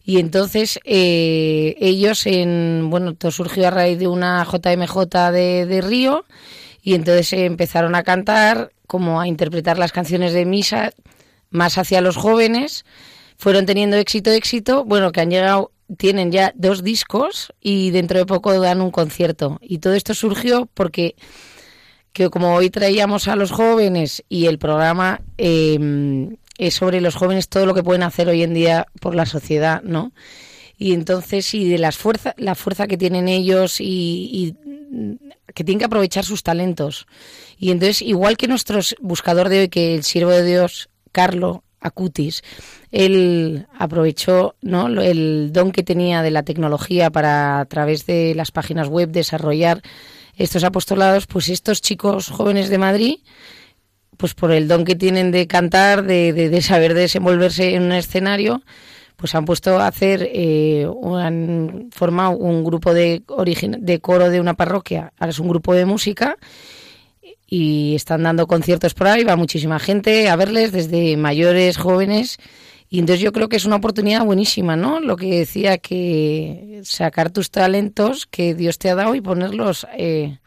[0.06, 5.82] Y entonces eh, ellos, en, bueno, todo surgió a raíz de una JMJ de, de
[5.82, 6.26] Río
[6.84, 10.92] y entonces empezaron a cantar, como a interpretar las canciones de misa
[11.50, 12.86] más hacia los jóvenes.
[13.38, 18.28] Fueron teniendo éxito, éxito, bueno, que han llegado, tienen ya dos discos y dentro de
[18.28, 19.58] poco dan un concierto.
[19.62, 21.16] Y todo esto surgió porque
[22.14, 27.50] que como hoy traíamos a los jóvenes y el programa eh, es sobre los jóvenes
[27.50, 30.12] todo lo que pueden hacer hoy en día por la sociedad, ¿no?
[30.78, 34.56] Y entonces, y de las fuerza, la fuerza que tienen ellos y,
[35.54, 37.08] que tienen que aprovechar sus talentos.
[37.58, 42.44] Y entonces, igual que nuestro buscador de hoy, que el siervo de Dios, Carlo Acutis,
[42.92, 44.88] él aprovechó ¿no?
[45.02, 49.82] el don que tenía de la tecnología para, a través de las páginas web, desarrollar
[50.36, 53.16] estos apostolados, pues estos chicos jóvenes de Madrid,
[54.18, 58.62] pues por el don que tienen de cantar, de, de, saber desenvolverse en un escenario,
[59.16, 63.24] pues han puesto a hacer, eh, han formado un grupo de,
[63.80, 66.38] de coro de una parroquia, ahora es un grupo de música
[67.48, 72.38] y están dando conciertos por ahí, va muchísima gente a verles, desde mayores, jóvenes,
[72.90, 75.00] y entonces yo creo que es una oportunidad buenísima, ¿no?
[75.00, 80.38] Lo que decía que sacar tus talentos que Dios te ha dado y ponerlos eh,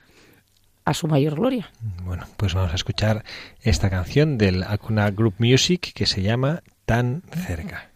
[0.88, 1.70] a su mayor gloria.
[2.02, 3.22] Bueno, pues vamos a escuchar
[3.60, 7.90] esta canción del Acuna Group Music que se llama Tan cerca.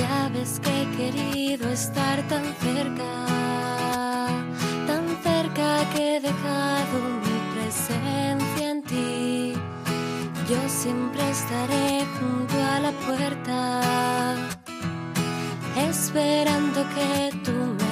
[0.00, 3.12] Ya ves que he querido estar tan cerca,
[4.88, 9.52] tan cerca que he dejado mi presencia en ti.
[10.50, 14.34] Yo siempre estaré junto a la puerta,
[15.88, 17.87] esperando que tú me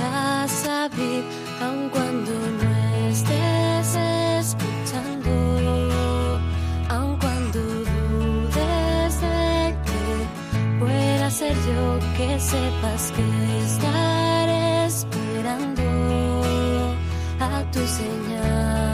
[0.00, 1.22] quieras abrir,
[1.60, 3.96] aun cuando no estés
[4.40, 6.40] escuchando,
[6.88, 10.26] aun cuando dudes de que
[10.78, 13.24] pueda ser yo, que sepas que
[13.64, 15.82] estaré esperando
[17.40, 18.89] a tu señal.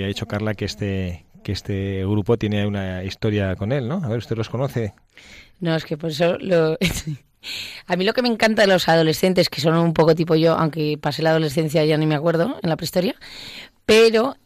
[0.00, 4.02] Había dicho Carla que este que este grupo tiene una historia con él, ¿no?
[4.04, 4.92] A ver, ¿usted los conoce?
[5.60, 6.76] No, es que por eso lo...
[7.86, 10.52] A mí lo que me encanta de los adolescentes, que son un poco tipo yo,
[10.52, 13.14] aunque pasé la adolescencia ya ni me acuerdo en la prehistoria,
[13.86, 14.36] pero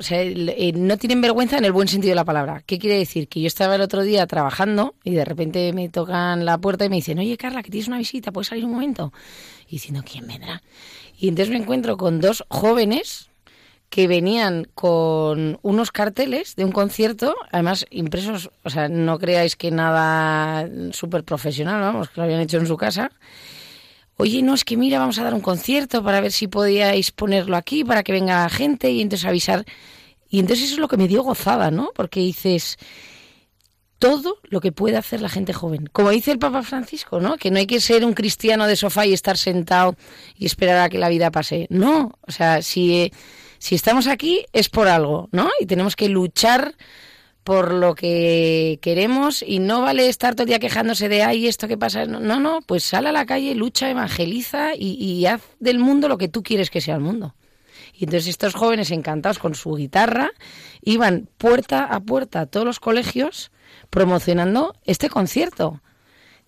[0.00, 2.62] sea, eh, no tienen vergüenza en el buen sentido de la palabra.
[2.66, 3.28] ¿Qué quiere decir?
[3.28, 6.88] Que yo estaba el otro día trabajando y de repente me tocan la puerta y
[6.88, 9.12] me dicen, oye Carla, que tienes una visita, ¿puedes salir un momento?
[9.68, 10.62] Y diciendo, ¿quién vendrá?
[11.18, 13.30] Y entonces me encuentro con dos jóvenes
[13.92, 19.70] que venían con unos carteles de un concierto, además impresos, o sea, no creáis que
[19.70, 23.12] nada súper profesional, vamos, que lo habían hecho en su casa.
[24.16, 27.54] Oye, no, es que mira, vamos a dar un concierto para ver si podíais ponerlo
[27.54, 29.66] aquí, para que venga gente y entonces avisar.
[30.30, 31.90] Y entonces eso es lo que me dio gozada, ¿no?
[31.94, 32.78] Porque dices
[33.98, 35.86] todo lo que puede hacer la gente joven.
[35.92, 37.36] Como dice el Papa Francisco, ¿no?
[37.36, 39.96] Que no hay que ser un cristiano de sofá y estar sentado
[40.34, 41.66] y esperar a que la vida pase.
[41.68, 43.12] No, o sea, si
[43.62, 45.48] si estamos aquí es por algo, ¿no?
[45.60, 46.74] Y tenemos que luchar
[47.44, 51.68] por lo que queremos y no vale estar todo el día quejándose de, ay, esto
[51.68, 52.04] que pasa.
[52.06, 56.18] No, no, pues sal a la calle, lucha, evangeliza y, y haz del mundo lo
[56.18, 57.36] que tú quieres que sea el mundo.
[57.94, 60.32] Y entonces estos jóvenes encantados con su guitarra
[60.82, 63.52] iban puerta a puerta a todos los colegios
[63.90, 65.82] promocionando este concierto.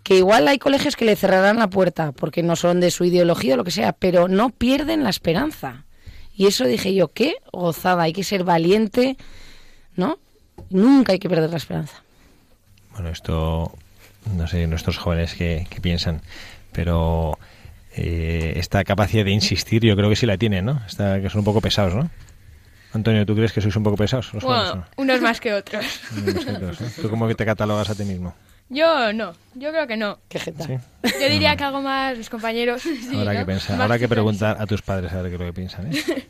[0.02, 3.54] Que igual hay colegios que le cerrarán la puerta porque no son de su ideología
[3.54, 5.84] o lo que sea, pero no pierden la esperanza.
[6.36, 9.16] Y eso dije yo, qué gozada, hay que ser valiente,
[9.96, 10.18] ¿no?
[10.70, 12.02] Nunca hay que perder la esperanza.
[12.92, 13.72] Bueno, esto,
[14.36, 16.22] no sé, nuestros jóvenes que, piensan,
[16.72, 17.38] pero
[17.94, 20.82] eh, esta capacidad de insistir yo creo que sí la tienen, ¿no?
[20.86, 22.10] Esta, que son un poco pesados, ¿no?
[22.92, 24.32] Antonio, ¿tú crees que sois un poco pesados?
[24.34, 25.84] Los bueno, jóvenes, unos más que otros.
[27.00, 28.34] ¿Tú cómo que te catalogas a ti mismo?
[28.68, 30.18] Yo no, yo creo que no.
[30.28, 30.64] Qué jeta.
[30.64, 30.74] ¿Sí?
[31.20, 32.82] Yo diría que algo más los compañeros.
[32.82, 33.30] sí, ¿no?
[33.30, 35.92] que pensar, habrá que preguntar a tus padres a ver qué es lo que piensan.
[35.92, 36.26] ¿eh?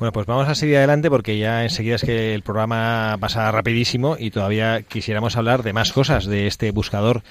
[0.00, 4.16] Bueno, pues vamos a seguir adelante porque ya enseguida es que el programa pasa rapidísimo
[4.18, 7.22] y todavía quisiéramos hablar de más cosas de este buscador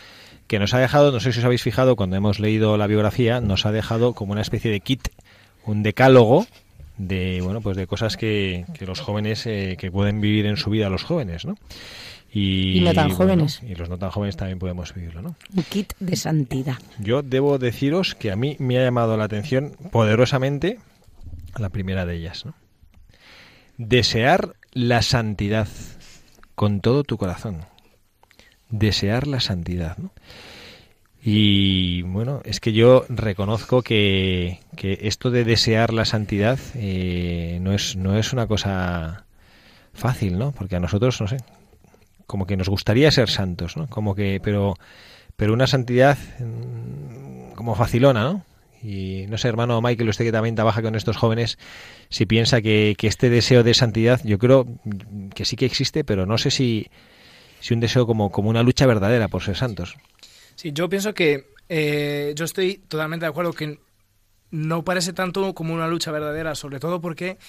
[0.45, 3.41] que nos ha dejado, no sé si os habéis fijado cuando hemos leído la biografía,
[3.41, 5.07] nos ha dejado como una especie de kit,
[5.65, 6.45] un decálogo
[6.99, 10.69] de bueno pues de cosas que, que los jóvenes eh, que pueden vivir en su
[10.69, 11.55] vida los jóvenes, ¿no?
[12.31, 13.61] Y, Y no tan bueno, jóvenes.
[13.67, 15.35] y los no tan jóvenes también podemos vivirlo, ¿no?
[15.55, 16.77] Un kit de santidad.
[16.99, 20.79] Yo debo deciros que a mí me ha llamado la atención poderosamente
[21.57, 22.45] la primera de ellas.
[22.45, 22.53] ¿no?
[23.77, 25.67] Desear la santidad
[26.55, 27.65] con todo tu corazón.
[28.69, 29.97] Desear la santidad.
[29.97, 30.11] ¿no?
[31.23, 37.73] Y bueno, es que yo reconozco que, que esto de desear la santidad eh, no,
[37.73, 39.25] es, no es una cosa
[39.93, 40.51] fácil, ¿no?
[40.51, 41.37] Porque a nosotros, no sé,
[42.29, 43.87] como que nos gustaría ser santos, ¿no?
[43.87, 44.75] Como que, pero,
[45.35, 48.45] pero una santidad mm, como facilona, ¿no?
[48.83, 51.57] Y no sé, hermano Michael, usted que también trabaja con estos jóvenes,
[52.09, 54.67] si piensa que, que este deseo de santidad, yo creo
[55.33, 56.85] que sí que existe, pero no sé si,
[57.61, 59.95] si un deseo como, como una lucha verdadera por ser santos.
[60.53, 63.79] Sí, yo pienso que eh, yo estoy totalmente de acuerdo que
[64.51, 67.39] no parece tanto como una lucha verdadera, sobre todo porque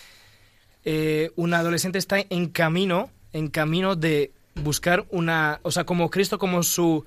[0.86, 4.32] eh, un adolescente está en camino, en camino de
[4.62, 7.04] buscar una, o sea, como Cristo como su,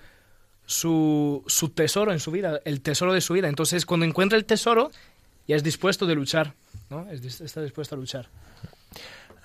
[0.66, 3.50] su, su tesoro en su vida, el tesoro de su vida.
[3.50, 4.92] Entonces, cuando encuentra el tesoro,
[5.48, 6.54] ya es dispuesto de luchar,
[6.90, 7.10] ¿no?
[7.10, 8.28] Es está dispuesto a luchar.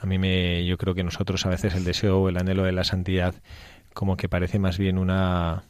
[0.01, 2.73] A mí me, yo creo que nosotros a veces el deseo o el anhelo de
[2.73, 3.35] la santidad
[3.95, 5.65] como que parece más bien una,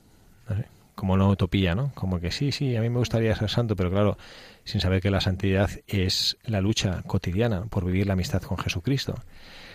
[0.48, 1.92] no sé, como una utopía, ¿no?
[1.94, 4.18] Como que sí, sí, a mí me gustaría ser santo, pero claro,
[4.64, 9.14] sin saber que la santidad es la lucha cotidiana por vivir la amistad con Jesucristo.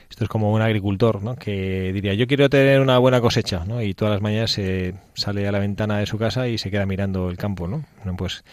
[0.10, 1.36] Esto es como un agricultor, ¿no?
[1.36, 3.82] Que diría, yo quiero tener una buena cosecha, ¿no?
[3.82, 6.86] Y todas las mañanas se sale a la ventana de su casa y se queda
[6.86, 7.84] mirando el campo, ¿no?
[7.98, 8.44] Bueno, pues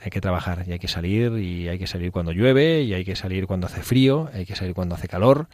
[0.00, 3.04] hay que trabajar y hay que salir y hay que salir cuando llueve y hay
[3.04, 5.48] que salir cuando hace frío, hay que salir cuando hace calor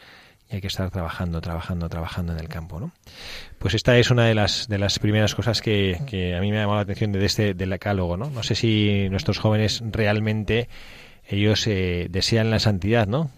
[0.51, 2.93] y hay que estar trabajando, trabajando, trabajando en el campo, ¿no?
[3.59, 6.59] Pues esta es una de las de las primeras cosas que, que a mí me
[6.59, 8.29] ha llamado la atención de este del decálogo, ¿no?
[8.29, 10.69] No sé si nuestros jóvenes realmente
[11.27, 13.31] ellos eh, desean la santidad, ¿no?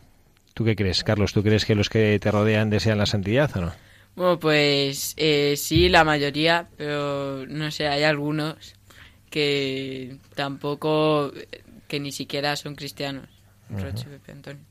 [0.56, 1.34] ¿Tú qué crees, Carlos?
[1.34, 3.72] ¿Tú crees que los que te rodean desean la santidad o no?
[4.14, 8.74] Bueno, pues eh, sí, la mayoría, pero no sé, hay algunos
[9.28, 11.30] que tampoco,
[11.86, 13.28] que ni siquiera son cristianos.
[13.68, 14.62] Roche, Pepe, Antonio.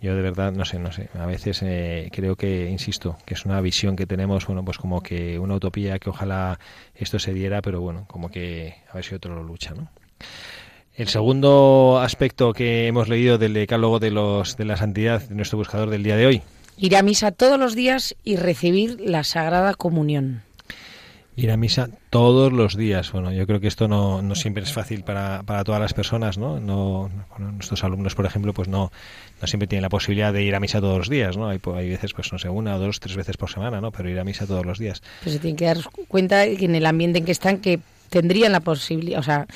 [0.00, 1.08] Yo de verdad no sé, no sé.
[1.18, 5.02] A veces eh, creo que, insisto, que es una visión que tenemos, bueno, pues como
[5.02, 6.60] que una utopía que ojalá
[6.94, 9.90] esto se diera, pero bueno, como que a ver si otro lo lucha, ¿no?
[10.96, 15.58] El segundo aspecto que hemos leído del decálogo de los de la santidad de nuestro
[15.58, 16.42] buscador del día de hoy.
[16.78, 20.42] Ir a misa todos los días y recibir la Sagrada Comunión.
[21.36, 23.12] Ir a misa todos los días.
[23.12, 26.38] Bueno, yo creo que esto no, no siempre es fácil para, para todas las personas,
[26.38, 26.60] ¿no?
[26.60, 28.90] no bueno, nuestros alumnos, por ejemplo, pues no,
[29.42, 31.50] no siempre tienen la posibilidad de ir a misa todos los días, ¿no?
[31.50, 33.92] Hay, hay veces, pues no sé, una o dos, tres veces por semana, ¿no?
[33.92, 35.02] Pero ir a misa todos los días.
[35.22, 35.78] Pues se tienen que dar
[36.08, 39.46] cuenta que en el ambiente en que están que tendrían la posibilidad, o sea,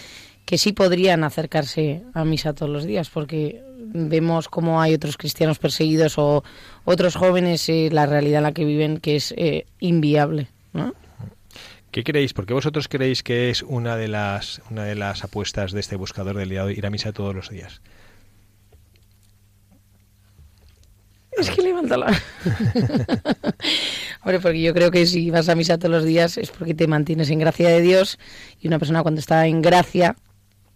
[0.44, 3.62] que sí podrían acercarse a misa todos los días, porque
[3.92, 6.44] vemos cómo hay otros cristianos perseguidos o
[6.84, 10.94] otros jóvenes, eh, la realidad en la que viven, que es eh, inviable, ¿no?
[11.90, 12.34] ¿Qué creéis?
[12.34, 16.36] Porque vosotros creéis que es una de las una de las apuestas de este buscador
[16.36, 17.80] del día de hoy, ir a misa todos los días.
[21.32, 22.06] Es que levanta la...
[24.22, 26.86] Hombre, porque yo creo que si vas a misa todos los días es porque te
[26.86, 28.18] mantienes en gracia de Dios
[28.60, 30.16] y una persona cuando está en gracia,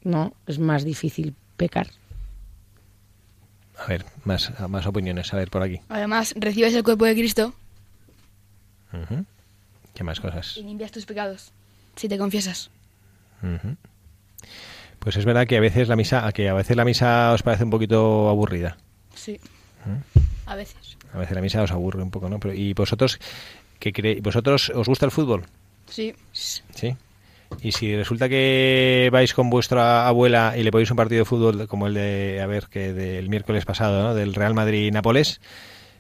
[0.05, 1.89] no, es más difícil pecar.
[3.77, 5.81] A ver, más, más opiniones, a ver por aquí.
[5.89, 7.53] Además, recibes el cuerpo de Cristo
[8.93, 9.25] Ujú.
[9.95, 10.57] ¿Qué más cosas?
[10.57, 11.51] y limpias tus pecados
[11.97, 12.71] si te confiesas.
[13.43, 13.77] Ujú.
[15.01, 17.43] Pues es verdad que a veces la misa, a que a veces la misa os
[17.43, 18.77] parece un poquito aburrida.
[19.15, 19.39] Sí.
[20.47, 20.97] A veces.
[21.13, 22.39] A veces la misa os aburre un poco, ¿no?
[22.41, 23.19] Pero, ¿Y vosotros
[23.79, 24.23] qué creéis?
[24.23, 25.45] ¿Vosotros os gusta el fútbol?
[25.89, 26.15] Sí.
[26.33, 26.97] Sí.
[27.63, 31.67] Y si resulta que vais con vuestra abuela y le ponéis un partido de fútbol
[31.69, 34.15] como el de, a ver, que del miércoles pasado, ¿no?
[34.15, 35.41] Del Real Madrid-Nápoles,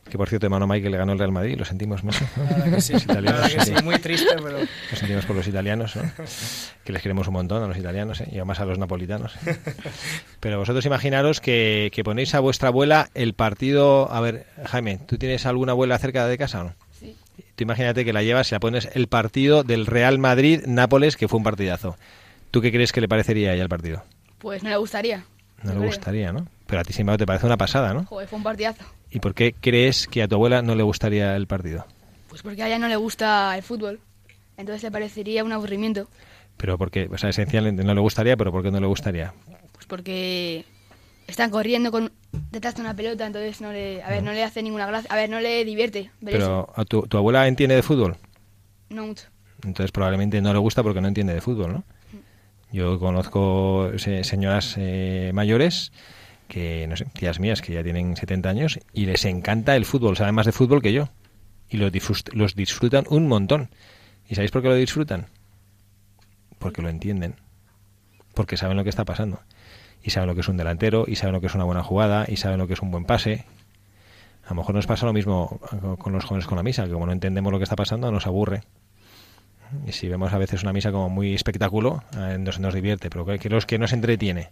[0.08, 2.26] que por cierto, hermano Michael le ganó el Real Madrid, lo sentimos mucho.
[2.36, 5.36] verdad que sí, Los la italianos, verdad que sí, muy triste, pero Lo sentimos por
[5.36, 6.02] los italianos, ¿no?
[6.84, 8.28] que les queremos un montón a los italianos ¿eh?
[8.30, 9.34] y además a los napolitanos.
[10.40, 14.12] Pero vosotros imaginaros que, que ponéis a vuestra abuela el partido...
[14.12, 16.74] A ver, Jaime, ¿tú tienes alguna abuela cerca de casa o no?
[17.54, 21.38] Tú imagínate que la llevas y la pones el partido del Real Madrid-Nápoles, que fue
[21.38, 21.96] un partidazo.
[22.50, 24.02] ¿Tú qué crees que le parecería a ella el partido?
[24.38, 25.24] Pues no le gustaría.
[25.62, 25.86] No le creo.
[25.86, 26.46] gustaría, ¿no?
[26.66, 28.04] Pero a ti, sin embargo, te parece una pasada, ¿no?
[28.06, 28.84] Joder, fue un partidazo.
[29.10, 31.86] ¿Y por qué crees que a tu abuela no le gustaría el partido?
[32.28, 34.00] Pues porque a ella no le gusta el fútbol.
[34.56, 36.08] Entonces le parecería un aburrimiento.
[36.56, 39.32] Pero porque, o sea, esencialmente no le gustaría, pero ¿por qué no le gustaría?
[39.72, 40.64] Pues porque
[41.26, 42.12] están corriendo con
[42.50, 45.10] detrás de una pelota, entonces no le, a ver, no le hace ninguna gracia.
[45.12, 48.16] A ver, no le divierte ver Pero ¿a tu, tu abuela entiende de fútbol?
[48.90, 49.26] No mucho.
[49.64, 51.84] Entonces probablemente no le gusta porque no entiende de fútbol, ¿no?
[52.72, 55.92] Yo conozco se- señoras eh, mayores
[56.48, 60.16] que, no sé, tías mías que ya tienen 70 años y les encanta el fútbol,
[60.16, 61.08] saben más de fútbol que yo.
[61.70, 61.90] Y los,
[62.32, 63.70] los disfrutan un montón.
[64.28, 65.26] ¿Y sabéis por qué lo disfrutan?
[66.58, 67.36] Porque lo entienden.
[68.34, 69.40] Porque saben lo que está pasando.
[70.04, 72.26] Y saben lo que es un delantero, y saben lo que es una buena jugada,
[72.28, 73.44] y saben lo que es un buen pase.
[74.44, 75.58] A lo mejor nos pasa lo mismo
[75.98, 78.26] con los jóvenes con la misa, que como no entendemos lo que está pasando, nos
[78.26, 78.60] aburre.
[79.86, 82.04] Y si vemos a veces una misa como muy espectáculo,
[82.38, 84.50] nos, nos divierte, pero que, que los que nos entretiene,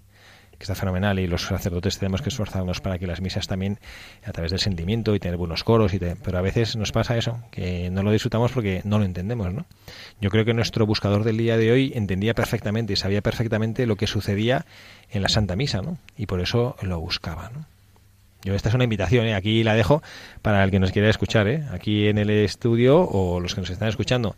[0.62, 3.80] que está fenomenal, y los sacerdotes tenemos que esforzarnos para que las misas también,
[4.24, 7.16] a través del sentimiento y tener buenos coros, y te- pero a veces nos pasa
[7.16, 9.66] eso, que no lo disfrutamos porque no lo entendemos, ¿no?
[10.20, 13.96] Yo creo que nuestro buscador del día de hoy entendía perfectamente y sabía perfectamente lo
[13.96, 14.64] que sucedía
[15.10, 15.98] en la Santa Misa, ¿no?
[16.16, 17.66] Y por eso lo buscaba, ¿no?
[18.44, 19.34] Yo esta es una invitación, ¿eh?
[19.34, 20.02] aquí la dejo
[20.42, 21.64] para el que nos quiera escuchar, ¿eh?
[21.72, 24.34] aquí en el estudio o los que nos están escuchando,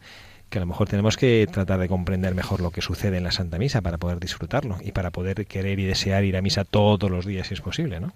[0.54, 3.32] que a lo mejor tenemos que tratar de comprender mejor lo que sucede en la
[3.32, 7.10] Santa Misa para poder disfrutarlo y para poder querer y desear ir a misa todos
[7.10, 8.12] los días si es posible, ¿no?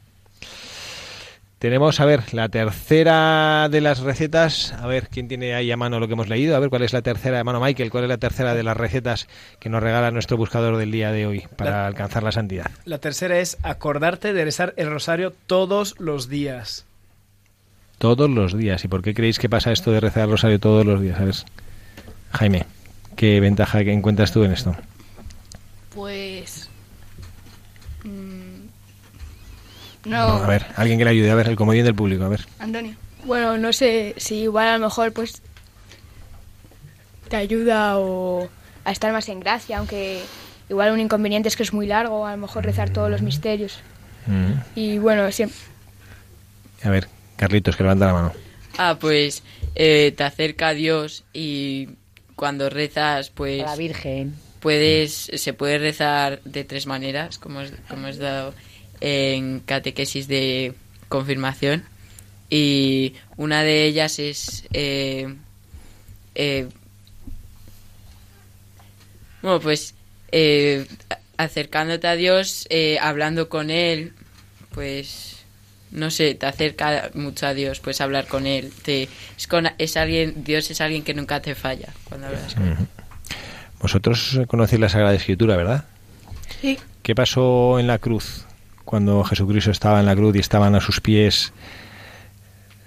[1.58, 4.72] Tenemos, a ver, la tercera de las recetas.
[4.74, 6.54] A ver, ¿quién tiene ahí a mano lo que hemos leído?
[6.54, 7.90] A ver, ¿cuál es la tercera de mano, Michael?
[7.90, 9.26] ¿Cuál es la tercera de las recetas
[9.58, 12.70] que nos regala nuestro buscador del día de hoy para La- alcanzar la santidad?
[12.84, 16.84] la tercera es acordarte de rezar el rosario todos los días.
[17.98, 18.84] Todos los días.
[18.84, 21.18] ¿Y por qué creéis que pasa esto de rezar el rosario todos los días?
[21.20, 21.34] A ver,
[22.32, 22.66] Jaime,
[23.16, 24.76] ¿qué ventaja que encuentras tú en esto?
[25.94, 26.68] Pues.
[28.04, 28.68] mm,
[30.08, 32.28] No, no, a ver, alguien que le ayude, a ver, el comodín del público, a
[32.28, 32.46] ver.
[32.58, 32.94] Antonio.
[33.24, 35.42] Bueno, no sé si igual a lo mejor pues
[37.28, 38.48] te ayuda o
[38.84, 40.22] a estar más en gracia, aunque
[40.70, 43.80] igual un inconveniente es que es muy largo, a lo mejor rezar todos los misterios.
[44.26, 44.52] Mm.
[44.76, 45.56] Y bueno, siempre,
[46.84, 48.32] A ver, Carlitos, que levanta la mano.
[48.78, 49.42] Ah, pues
[49.74, 51.88] eh, te acerca a Dios y
[52.38, 54.36] cuando rezas, pues A la Virgen.
[54.60, 58.54] puedes se puede rezar de tres maneras, como he dado
[59.00, 60.72] en catequesis de
[61.08, 61.84] confirmación.
[62.48, 65.34] Y una de ellas es eh,
[66.36, 66.68] eh,
[69.42, 69.94] bueno, pues
[70.30, 70.86] eh,
[71.36, 74.12] acercándote a Dios, eh, hablando con Él,
[74.70, 75.37] pues
[75.90, 78.72] no sé, te acerca mucho a Dios, pues hablar con Él.
[78.82, 82.68] Te, es, con, es alguien, Dios es alguien que nunca te falla cuando hablas con
[82.68, 82.76] Él.
[83.80, 85.84] Vosotros conocéis la Sagrada Escritura, ¿verdad?
[86.60, 86.78] Sí.
[87.02, 88.44] ¿Qué pasó en la cruz
[88.84, 91.52] cuando Jesucristo estaba en la cruz y estaban a sus pies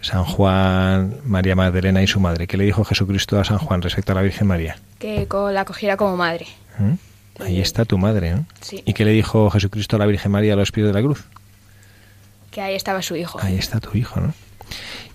[0.02, 2.48] San Juan, María Magdalena y su madre?
[2.48, 4.78] ¿Qué le dijo Jesucristo a San Juan respecto a la Virgen María?
[5.00, 6.46] que co- la cogiera como madre.
[6.78, 6.94] ¿Mm?
[7.44, 8.46] Ahí está tu madre, ¿no?
[8.62, 8.84] Sí.
[8.86, 11.24] ¿Y qué le dijo Jesucristo a la Virgen María a los pies de la cruz?
[12.52, 13.40] Que ahí estaba su hijo.
[13.42, 14.34] Ahí está tu hijo, ¿no?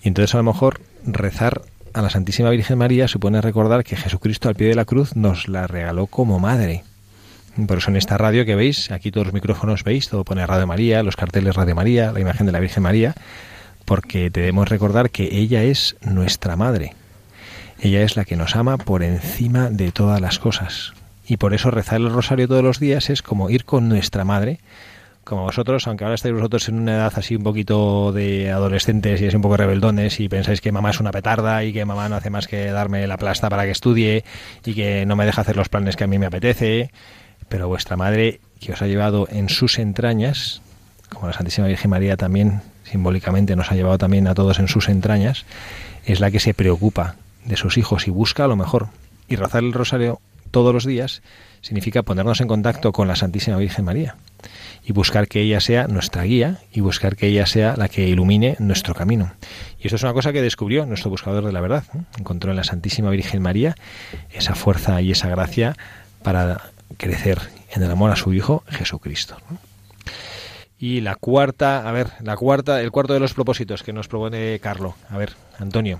[0.03, 1.61] Y entonces a lo mejor rezar
[1.93, 5.47] a la Santísima Virgen María supone recordar que Jesucristo al pie de la cruz nos
[5.47, 6.83] la regaló como madre.
[7.67, 10.67] Por eso en esta radio que veis, aquí todos los micrófonos veis, todo pone Radio
[10.67, 13.15] María, los carteles Radio María, la imagen de la Virgen María,
[13.85, 16.93] porque debemos recordar que ella es nuestra madre.
[17.79, 20.93] Ella es la que nos ama por encima de todas las cosas.
[21.27, 24.59] Y por eso rezar el rosario todos los días es como ir con nuestra madre,
[25.27, 29.27] como vosotros, aunque ahora estáis vosotros en una edad así un poquito de adolescentes y
[29.27, 32.15] así un poco rebeldones y pensáis que mamá es una petarda y que mamá no
[32.15, 34.23] hace más que darme la plasta para que estudie
[34.65, 36.91] y que no me deja hacer los planes que a mí me apetece,
[37.49, 40.61] pero vuestra madre que os ha llevado en sus entrañas,
[41.09, 44.87] como la Santísima Virgen María también simbólicamente nos ha llevado también a todos en sus
[44.87, 45.45] entrañas,
[46.05, 48.87] es la que se preocupa de sus hijos y busca lo mejor.
[49.27, 51.21] Y rezar el rosario todos los días
[51.61, 54.15] significa ponernos en contacto con la Santísima Virgen María
[54.83, 58.55] y buscar que ella sea nuestra guía y buscar que ella sea la que ilumine
[58.59, 59.33] nuestro camino.
[59.79, 61.83] Y esto es una cosa que descubrió nuestro buscador de la verdad.
[62.17, 63.75] Encontró en la Santísima Virgen María
[64.31, 65.75] esa fuerza y esa gracia
[66.23, 67.39] para crecer
[67.71, 69.37] en el amor a su Hijo Jesucristo.
[69.49, 69.57] ¿no?
[70.79, 74.59] Y la cuarta, a ver, la cuarta, el cuarto de los propósitos que nos propone
[74.59, 74.95] Carlo.
[75.09, 75.99] A ver, Antonio,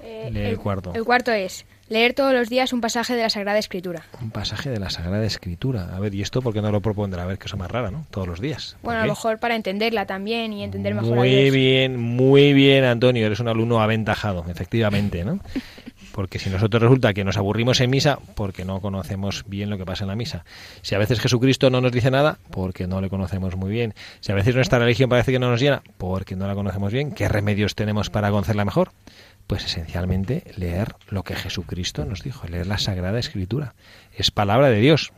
[0.00, 0.92] Eh, el cuarto.
[0.94, 4.06] El cuarto es leer todos los días un pasaje de la Sagrada Escritura.
[4.20, 5.94] Un pasaje de la Sagrada Escritura.
[5.94, 7.22] A ver, ¿y esto por qué no lo propondrá?
[7.22, 8.06] A ver, que eso más rara, ¿no?
[8.10, 8.76] Todos los días.
[8.80, 11.54] ¿Por Bueno, a lo mejor para entenderla también y entender mejor a Muy Dios.
[11.54, 13.26] bien, muy bien, Antonio.
[13.26, 15.38] Eres un alumno aventajado, efectivamente, ¿no?
[16.12, 19.84] Porque si nosotros resulta que nos aburrimos en misa, porque no conocemos bien lo que
[19.86, 20.44] pasa en la misa.
[20.82, 23.94] Si a veces Jesucristo no nos dice nada, porque no le conocemos muy bien.
[24.20, 27.12] Si a veces nuestra religión parece que no nos llena, porque no la conocemos bien.
[27.12, 28.92] ¿Qué remedios tenemos para conocerla mejor?
[29.46, 33.74] Pues esencialmente leer lo que Jesucristo nos dijo, leer la Sagrada Escritura.
[34.16, 35.12] Es palabra de Dios.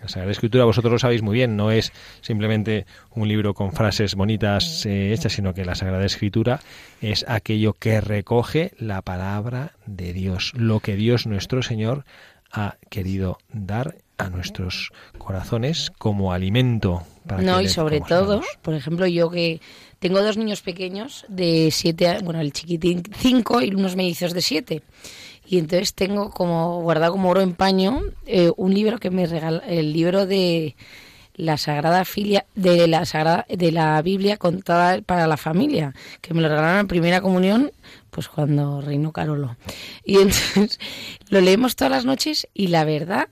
[0.00, 4.14] La Sagrada Escritura, vosotros lo sabéis muy bien, no es simplemente un libro con frases
[4.14, 6.60] bonitas eh, hechas, sino que la Sagrada Escritura
[7.02, 12.04] es aquello que recoge la palabra de Dios, lo que Dios nuestro Señor
[12.52, 17.02] ha querido dar a nuestros corazones como alimento.
[17.26, 19.60] Para No, que y sobre todo, por ejemplo, yo que
[20.00, 24.82] tengo dos niños pequeños de siete, bueno, el chiquitín cinco y unos mellizos de siete.
[25.46, 29.58] Y entonces tengo como guardado como oro en paño eh, un libro que me regala,
[29.66, 30.74] el libro de
[31.34, 36.40] la Sagrada Filia, de la Sagrada, de la Biblia contada para la familia, que me
[36.40, 37.72] lo regalaron en primera comunión,
[38.10, 39.56] pues cuando reinó Carolo.
[40.04, 40.78] Y entonces
[41.28, 43.28] lo leemos todas las noches y la verdad,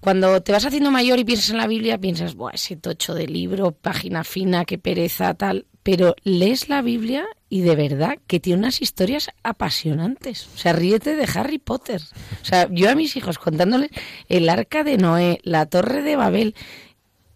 [0.00, 3.26] cuando te vas haciendo mayor y piensas en la Biblia, piensas, Buah, ese tocho de
[3.26, 5.66] libro, página fina, qué pereza, tal.
[5.82, 10.48] Pero lees la Biblia y de verdad que tiene unas historias apasionantes.
[10.54, 12.02] O sea, ríete de Harry Potter.
[12.42, 13.90] O sea, yo a mis hijos contándoles
[14.28, 16.54] el arca de Noé, la torre de Babel,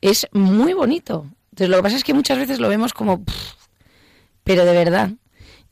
[0.01, 1.27] es muy bonito.
[1.51, 3.25] Entonces, lo que pasa es que muchas veces lo vemos como...
[3.25, 3.55] pff,
[4.43, 5.11] pero de verdad,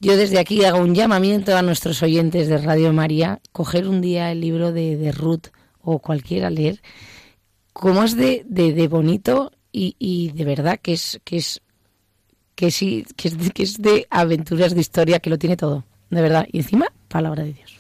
[0.01, 4.31] yo desde aquí hago un llamamiento a nuestros oyentes de Radio María, coger un día
[4.31, 5.49] el libro de, de Ruth
[5.91, 6.83] o cualquiera leer,
[7.73, 11.63] cómo es de, de, de bonito y, y de verdad que es, que es
[12.55, 15.85] que sí, que es, de, que es de aventuras de historia, que lo tiene todo,
[16.11, 16.47] de verdad.
[16.53, 17.77] Y encima, palabra de Dios.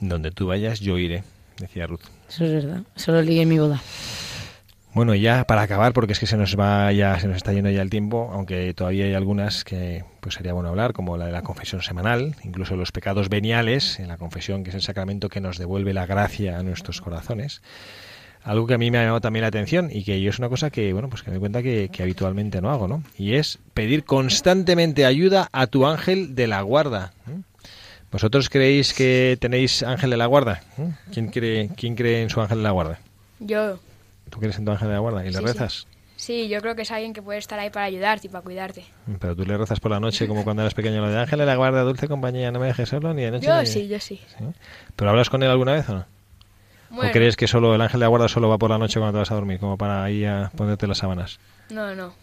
[0.00, 1.24] Donde tú vayas, yo iré,
[1.58, 2.02] decía Ruth.
[2.28, 2.82] Eso es verdad.
[2.94, 3.82] Eso lo leí en mi boda.
[4.94, 7.70] Bueno, ya para acabar, porque es que se nos va ya, se nos está yendo
[7.70, 11.32] ya el tiempo, aunque todavía hay algunas que pues sería bueno hablar, como la de
[11.32, 15.40] la confesión semanal, incluso los pecados veniales, en la confesión, que es el sacramento que
[15.40, 17.62] nos devuelve la gracia a nuestros corazones.
[18.44, 20.50] Algo que a mí me ha llamado también la atención y que yo es una
[20.50, 23.02] cosa que, bueno, pues que me doy cuenta que, que habitualmente no hago, ¿no?
[23.16, 27.12] Y es pedir constantemente ayuda a tu ángel de la guarda.
[27.28, 27.40] ¿eh?
[28.10, 30.60] ¿Vosotros creéis que tenéis ángel de la guarda?
[30.76, 30.90] ¿Eh?
[31.12, 32.98] ¿Quién cree, ¿Quién cree en su ángel de la guarda?
[33.38, 33.78] Yo,
[34.32, 35.44] ¿Tú crees en tu ángel de la guarda y le Sí, sí.
[35.44, 35.86] rezas?
[36.16, 38.86] sí, yo creo que es alguien que puede estar ahí para ayudarte y para cuidarte.
[39.20, 41.44] Pero tú le rezas por la noche como cuando eras pequeño lo de ángel de
[41.46, 43.46] la guarda, dulce compañía, no me dejes solo ni de noche.
[43.46, 44.20] Yo ni- sí, yo sí.
[44.26, 44.44] ¿Sí?
[44.96, 46.06] ¿Pero hablas con él alguna vez o no?
[46.90, 48.98] Bueno, ¿O crees que solo el ángel de la guarda solo va por la noche
[49.00, 51.38] cuando te vas a dormir, como para ir a ponerte las sábanas?
[51.70, 52.14] no, no.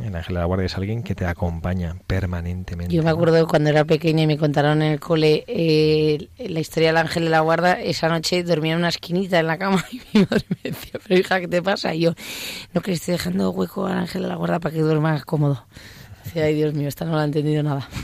[0.00, 2.94] El ángel de la guarda es alguien que te acompaña permanentemente.
[2.94, 6.88] Yo me acuerdo cuando era pequeña y me contaron en el cole eh, la historia
[6.88, 7.74] del ángel de la guarda.
[7.74, 11.20] Esa noche dormía en una esquinita en la cama y mi madre me decía, pero
[11.20, 11.94] hija, ¿qué te pasa?
[11.94, 12.14] Y yo,
[12.72, 15.66] no, que le estoy dejando hueco al ángel de la guarda para que duerma cómodo.
[16.24, 17.86] Decía, ay Dios mío, esta no la ha entendido nada.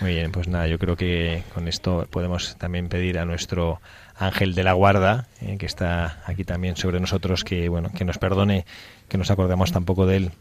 [0.00, 3.80] Muy bien, pues nada, yo creo que con esto podemos también pedir a nuestro
[4.18, 8.18] ángel de la guarda, eh, que está aquí también sobre nosotros, que bueno, que nos
[8.18, 8.66] perdone,
[9.08, 10.32] que nos acordemos tampoco de él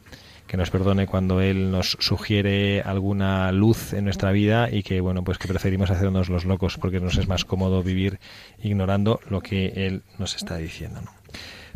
[0.47, 5.23] que nos perdone cuando Él nos sugiere alguna luz en nuestra vida y que, bueno,
[5.23, 8.19] pues que preferimos hacernos los locos porque nos es más cómodo vivir
[8.61, 11.01] ignorando lo que Él nos está diciendo.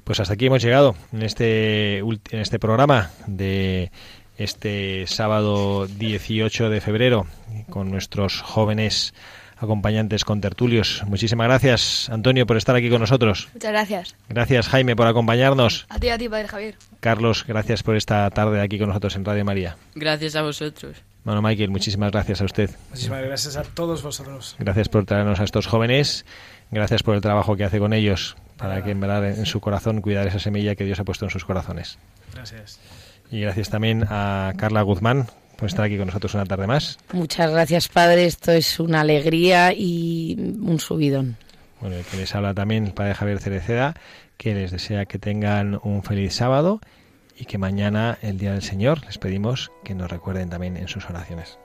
[0.04, 3.92] Pues hasta aquí hemos llegado en este, en este programa de
[4.38, 7.28] este sábado 18 de febrero
[7.70, 9.14] con nuestros jóvenes
[9.60, 11.04] acompañantes con tertulios.
[11.08, 13.50] Muchísimas gracias, Antonio, por estar aquí con nosotros.
[13.54, 14.16] Muchas gracias.
[14.30, 15.86] Gracias, Jaime, por acompañarnos.
[15.90, 16.76] A ti, a ti, Padre Javier.
[17.00, 19.78] Carlos, gracias por esta tarde aquí con nosotros en Radio María.
[19.96, 20.98] Gracias a vosotros.
[21.24, 22.70] Bueno, Michael, muchísimas gracias a usted.
[22.90, 24.56] Muchísimas gracias a todos vosotros.
[24.58, 26.26] Gracias por traernos a estos jóvenes.
[26.72, 30.02] Gracias por el trabajo que hace con ellos para que en verdad en su corazón
[30.02, 31.98] cuidar esa semilla que Dios ha puesto en sus corazones.
[32.34, 32.80] Gracias.
[33.32, 35.28] Y gracias también a Carla Guzmán,
[35.60, 36.98] por estar aquí con nosotros una tarde más.
[37.12, 38.26] Muchas gracias, Padre.
[38.26, 41.38] Esto es una alegría y un subidón.
[41.82, 43.94] Bueno, el que les habla también el Padre Javier Cereceda,
[44.38, 46.82] que les desea que tengan un feliz sábado
[47.38, 51.06] y que mañana, el Día del Señor, les pedimos que nos recuerden también en sus
[51.10, 51.58] oraciones.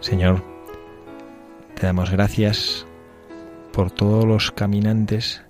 [0.00, 0.42] Señor,
[1.74, 2.86] te damos gracias
[3.70, 5.42] por todos los caminantes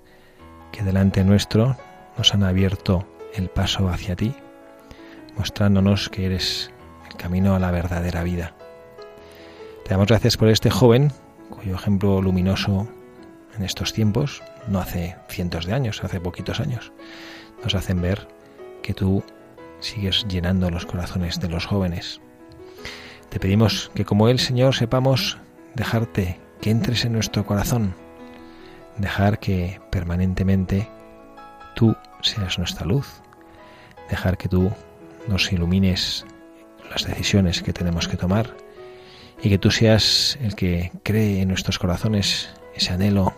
[0.73, 1.77] que delante nuestro
[2.17, 4.35] nos han abierto el paso hacia ti,
[5.37, 6.69] mostrándonos que eres
[7.09, 8.53] el camino a la verdadera vida.
[9.85, 11.13] Te damos gracias por este joven,
[11.49, 12.89] cuyo ejemplo luminoso
[13.55, 16.91] en estos tiempos, no hace cientos de años, hace poquitos años,
[17.63, 18.27] nos hacen ver
[18.83, 19.23] que tú
[19.79, 22.19] sigues llenando los corazones de los jóvenes
[23.31, 25.37] te pedimos que como el Señor sepamos
[25.73, 27.95] dejarte que entres en nuestro corazón,
[28.97, 30.89] dejar que permanentemente
[31.73, 33.07] tú seas nuestra luz,
[34.09, 34.69] dejar que tú
[35.29, 36.25] nos ilumines
[36.89, 38.53] las decisiones que tenemos que tomar
[39.41, 43.33] y que tú seas el que cree en nuestros corazones ese anhelo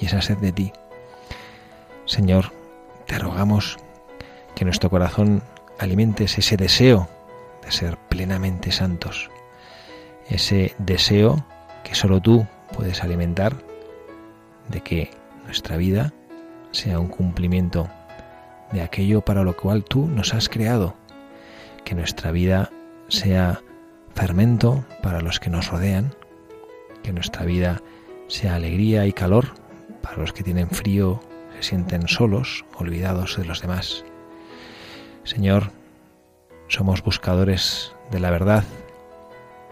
[0.00, 0.72] y esa sed de ti.
[2.04, 2.52] Señor,
[3.06, 3.76] te rogamos
[4.54, 5.42] que nuestro corazón
[5.80, 7.08] alimentes ese deseo
[7.62, 9.30] de ser plenamente santos,
[10.28, 11.44] ese deseo
[11.84, 13.56] que solo tú puedes alimentar
[14.68, 15.10] de que
[15.44, 16.12] nuestra vida
[16.70, 17.88] sea un cumplimiento
[18.72, 20.94] de aquello para lo cual tú nos has creado,
[21.84, 22.70] que nuestra vida
[23.08, 23.60] sea
[24.14, 26.14] fermento para los que nos rodean,
[27.02, 27.82] que nuestra vida
[28.28, 29.54] sea alegría y calor
[30.00, 31.20] para los que tienen frío,
[31.56, 34.04] se sienten solos, olvidados de los demás.
[35.24, 35.70] Señor,
[36.72, 38.64] somos buscadores de la verdad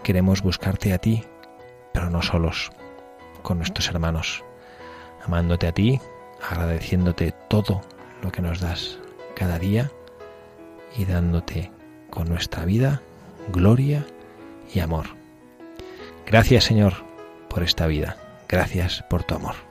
[0.03, 1.23] Queremos buscarte a ti,
[1.93, 2.71] pero no solos,
[3.43, 4.43] con nuestros hermanos,
[5.23, 6.01] amándote a ti,
[6.49, 7.81] agradeciéndote todo
[8.23, 8.97] lo que nos das
[9.35, 9.91] cada día
[10.97, 11.71] y dándote
[12.09, 13.01] con nuestra vida
[13.51, 14.05] gloria
[14.73, 15.05] y amor.
[16.25, 16.93] Gracias Señor
[17.47, 18.17] por esta vida,
[18.49, 19.70] gracias por tu amor.